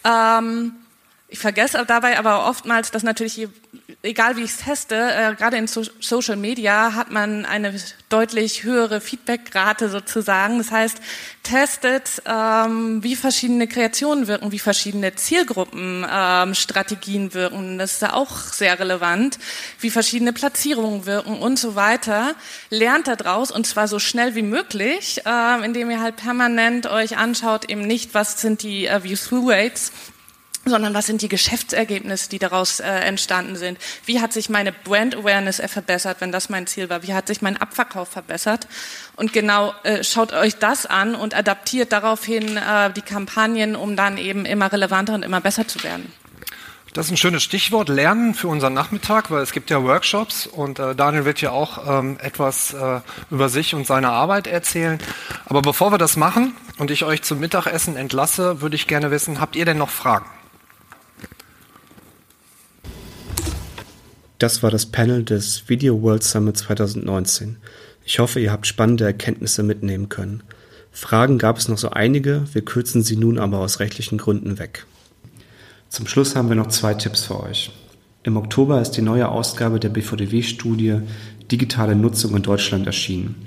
Ähm, 0.04 0.72
ich 1.32 1.38
vergesse 1.38 1.82
dabei 1.86 2.18
aber 2.18 2.46
oftmals, 2.46 2.90
dass 2.90 3.02
natürlich, 3.02 3.48
egal 4.02 4.36
wie 4.36 4.42
ich 4.42 4.50
es 4.50 4.58
teste, 4.58 4.96
äh, 4.96 5.34
gerade 5.34 5.56
in 5.56 5.66
so 5.66 5.82
Social 5.98 6.36
Media 6.36 6.94
hat 6.94 7.10
man 7.10 7.46
eine 7.46 7.74
deutlich 8.10 8.64
höhere 8.64 9.00
Feedbackrate 9.00 9.88
sozusagen. 9.88 10.58
Das 10.58 10.70
heißt, 10.70 11.00
testet, 11.42 12.22
ähm, 12.26 13.02
wie 13.02 13.16
verschiedene 13.16 13.66
Kreationen 13.66 14.26
wirken, 14.26 14.52
wie 14.52 14.58
verschiedene 14.58 15.14
Zielgruppenstrategien 15.14 17.22
ähm, 17.22 17.34
wirken. 17.34 17.78
Das 17.78 17.92
ist 17.92 18.04
auch 18.04 18.36
sehr 18.36 18.78
relevant, 18.78 19.38
wie 19.80 19.88
verschiedene 19.88 20.34
Platzierungen 20.34 21.06
wirken 21.06 21.38
und 21.38 21.58
so 21.58 21.74
weiter. 21.74 22.34
Lernt 22.68 23.08
daraus 23.08 23.50
und 23.50 23.66
zwar 23.66 23.88
so 23.88 23.98
schnell 23.98 24.34
wie 24.34 24.42
möglich, 24.42 25.22
äh, 25.24 25.64
indem 25.64 25.90
ihr 25.90 26.02
halt 26.02 26.16
permanent 26.16 26.86
euch 26.86 27.16
anschaut, 27.16 27.70
eben 27.70 27.86
nicht, 27.86 28.12
was 28.12 28.38
sind 28.38 28.62
die 28.62 28.86
äh, 28.86 29.02
View-Through-Rates, 29.02 29.92
sondern 30.64 30.94
was 30.94 31.06
sind 31.06 31.22
die 31.22 31.28
Geschäftsergebnisse, 31.28 32.28
die 32.28 32.38
daraus 32.38 32.80
äh, 32.80 32.88
entstanden 32.88 33.56
sind? 33.56 33.78
Wie 34.04 34.20
hat 34.20 34.32
sich 34.32 34.48
meine 34.48 34.72
Brand 34.72 35.16
Awareness 35.16 35.60
verbessert, 35.66 36.18
wenn 36.20 36.32
das 36.32 36.48
mein 36.48 36.66
Ziel 36.66 36.88
war? 36.88 37.02
Wie 37.02 37.14
hat 37.14 37.26
sich 37.26 37.42
mein 37.42 37.56
Abverkauf 37.56 38.08
verbessert? 38.08 38.68
Und 39.16 39.32
genau 39.32 39.74
äh, 39.82 40.04
schaut 40.04 40.32
euch 40.32 40.56
das 40.56 40.86
an 40.86 41.14
und 41.14 41.34
adaptiert 41.34 41.92
daraufhin 41.92 42.56
äh, 42.56 42.92
die 42.92 43.02
Kampagnen, 43.02 43.76
um 43.76 43.96
dann 43.96 44.18
eben 44.18 44.44
immer 44.44 44.72
relevanter 44.72 45.14
und 45.14 45.24
immer 45.24 45.40
besser 45.40 45.66
zu 45.66 45.82
werden. 45.82 46.12
Das 46.94 47.06
ist 47.06 47.12
ein 47.12 47.16
schönes 47.16 47.42
Stichwort, 47.42 47.88
Lernen 47.88 48.34
für 48.34 48.48
unseren 48.48 48.74
Nachmittag, 48.74 49.30
weil 49.30 49.40
es 49.42 49.52
gibt 49.52 49.70
ja 49.70 49.82
Workshops 49.82 50.46
und 50.46 50.78
äh, 50.78 50.94
Daniel 50.94 51.24
wird 51.24 51.40
ja 51.40 51.50
auch 51.50 51.88
ähm, 51.88 52.18
etwas 52.20 52.74
äh, 52.74 53.00
über 53.30 53.48
sich 53.48 53.74
und 53.74 53.86
seine 53.86 54.10
Arbeit 54.10 54.46
erzählen. 54.46 54.98
Aber 55.46 55.62
bevor 55.62 55.90
wir 55.90 55.96
das 55.96 56.18
machen 56.18 56.54
und 56.76 56.90
ich 56.90 57.04
euch 57.04 57.22
zum 57.22 57.40
Mittagessen 57.40 57.96
entlasse, 57.96 58.60
würde 58.60 58.76
ich 58.76 58.88
gerne 58.88 59.10
wissen, 59.10 59.40
habt 59.40 59.56
ihr 59.56 59.64
denn 59.64 59.78
noch 59.78 59.88
Fragen? 59.88 60.26
Das 64.42 64.60
war 64.64 64.72
das 64.72 64.86
Panel 64.86 65.22
des 65.22 65.68
Video 65.68 66.02
World 66.02 66.24
Summit 66.24 66.56
2019. 66.56 67.58
Ich 68.04 68.18
hoffe, 68.18 68.40
ihr 68.40 68.50
habt 68.50 68.66
spannende 68.66 69.04
Erkenntnisse 69.04 69.62
mitnehmen 69.62 70.08
können. 70.08 70.42
Fragen 70.90 71.38
gab 71.38 71.58
es 71.58 71.68
noch 71.68 71.78
so 71.78 71.90
einige, 71.90 72.42
wir 72.52 72.64
kürzen 72.64 73.04
sie 73.04 73.14
nun 73.14 73.38
aber 73.38 73.58
aus 73.58 73.78
rechtlichen 73.78 74.18
Gründen 74.18 74.58
weg. 74.58 74.84
Zum 75.88 76.08
Schluss 76.08 76.34
haben 76.34 76.48
wir 76.48 76.56
noch 76.56 76.66
zwei 76.66 76.94
Tipps 76.94 77.22
für 77.22 77.40
euch. 77.40 77.70
Im 78.24 78.36
Oktober 78.36 78.82
ist 78.82 78.90
die 78.96 79.02
neue 79.02 79.28
Ausgabe 79.28 79.78
der 79.78 79.90
BVDW-Studie 79.90 81.02
Digitale 81.52 81.94
Nutzung 81.94 82.34
in 82.34 82.42
Deutschland 82.42 82.84
erschienen. 82.86 83.46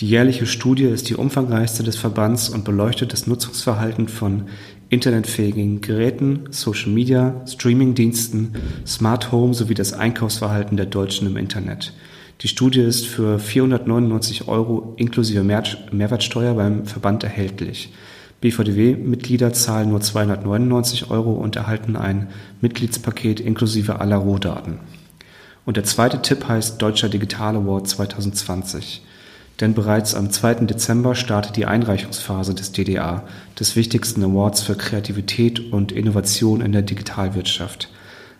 Die 0.00 0.08
jährliche 0.08 0.44
Studie 0.44 0.84
ist 0.84 1.08
die 1.08 1.16
umfangreichste 1.16 1.84
des 1.84 1.96
Verbands 1.96 2.50
und 2.50 2.66
beleuchtet 2.66 3.14
das 3.14 3.26
Nutzungsverhalten 3.26 4.08
von 4.08 4.48
internetfähigen 4.88 5.80
Geräten, 5.80 6.46
Social 6.50 6.90
Media, 6.90 7.42
Streamingdiensten, 7.46 8.54
Smart 8.86 9.32
Home 9.32 9.54
sowie 9.54 9.74
das 9.74 9.92
Einkaufsverhalten 9.92 10.76
der 10.76 10.86
Deutschen 10.86 11.26
im 11.26 11.36
Internet. 11.36 11.92
Die 12.40 12.48
Studie 12.48 12.80
ist 12.80 13.06
für 13.06 13.38
499 13.38 14.48
Euro 14.48 14.94
inklusive 14.96 15.42
Mehrwertsteuer 15.42 16.54
beim 16.54 16.84
Verband 16.84 17.24
erhältlich. 17.24 17.92
BVDW-Mitglieder 18.40 19.52
zahlen 19.52 19.88
nur 19.88 20.00
299 20.00 21.10
Euro 21.10 21.32
und 21.32 21.56
erhalten 21.56 21.96
ein 21.96 22.28
Mitgliedspaket 22.60 23.40
inklusive 23.40 24.00
aller 24.00 24.16
Rohdaten. 24.16 24.80
Und 25.64 25.76
der 25.76 25.84
zweite 25.84 26.20
Tipp 26.20 26.46
heißt 26.46 26.82
Deutscher 26.82 27.08
Digital 27.08 27.56
Award 27.56 27.88
2020 27.88 29.02
denn 29.60 29.74
bereits 29.74 30.14
am 30.14 30.30
2. 30.30 30.54
Dezember 30.66 31.14
startet 31.14 31.56
die 31.56 31.66
Einreichungsphase 31.66 32.54
des 32.54 32.72
DDA, 32.72 33.22
des 33.58 33.76
wichtigsten 33.76 34.24
Awards 34.24 34.62
für 34.62 34.74
Kreativität 34.74 35.72
und 35.72 35.92
Innovation 35.92 36.60
in 36.60 36.72
der 36.72 36.82
Digitalwirtschaft. 36.82 37.88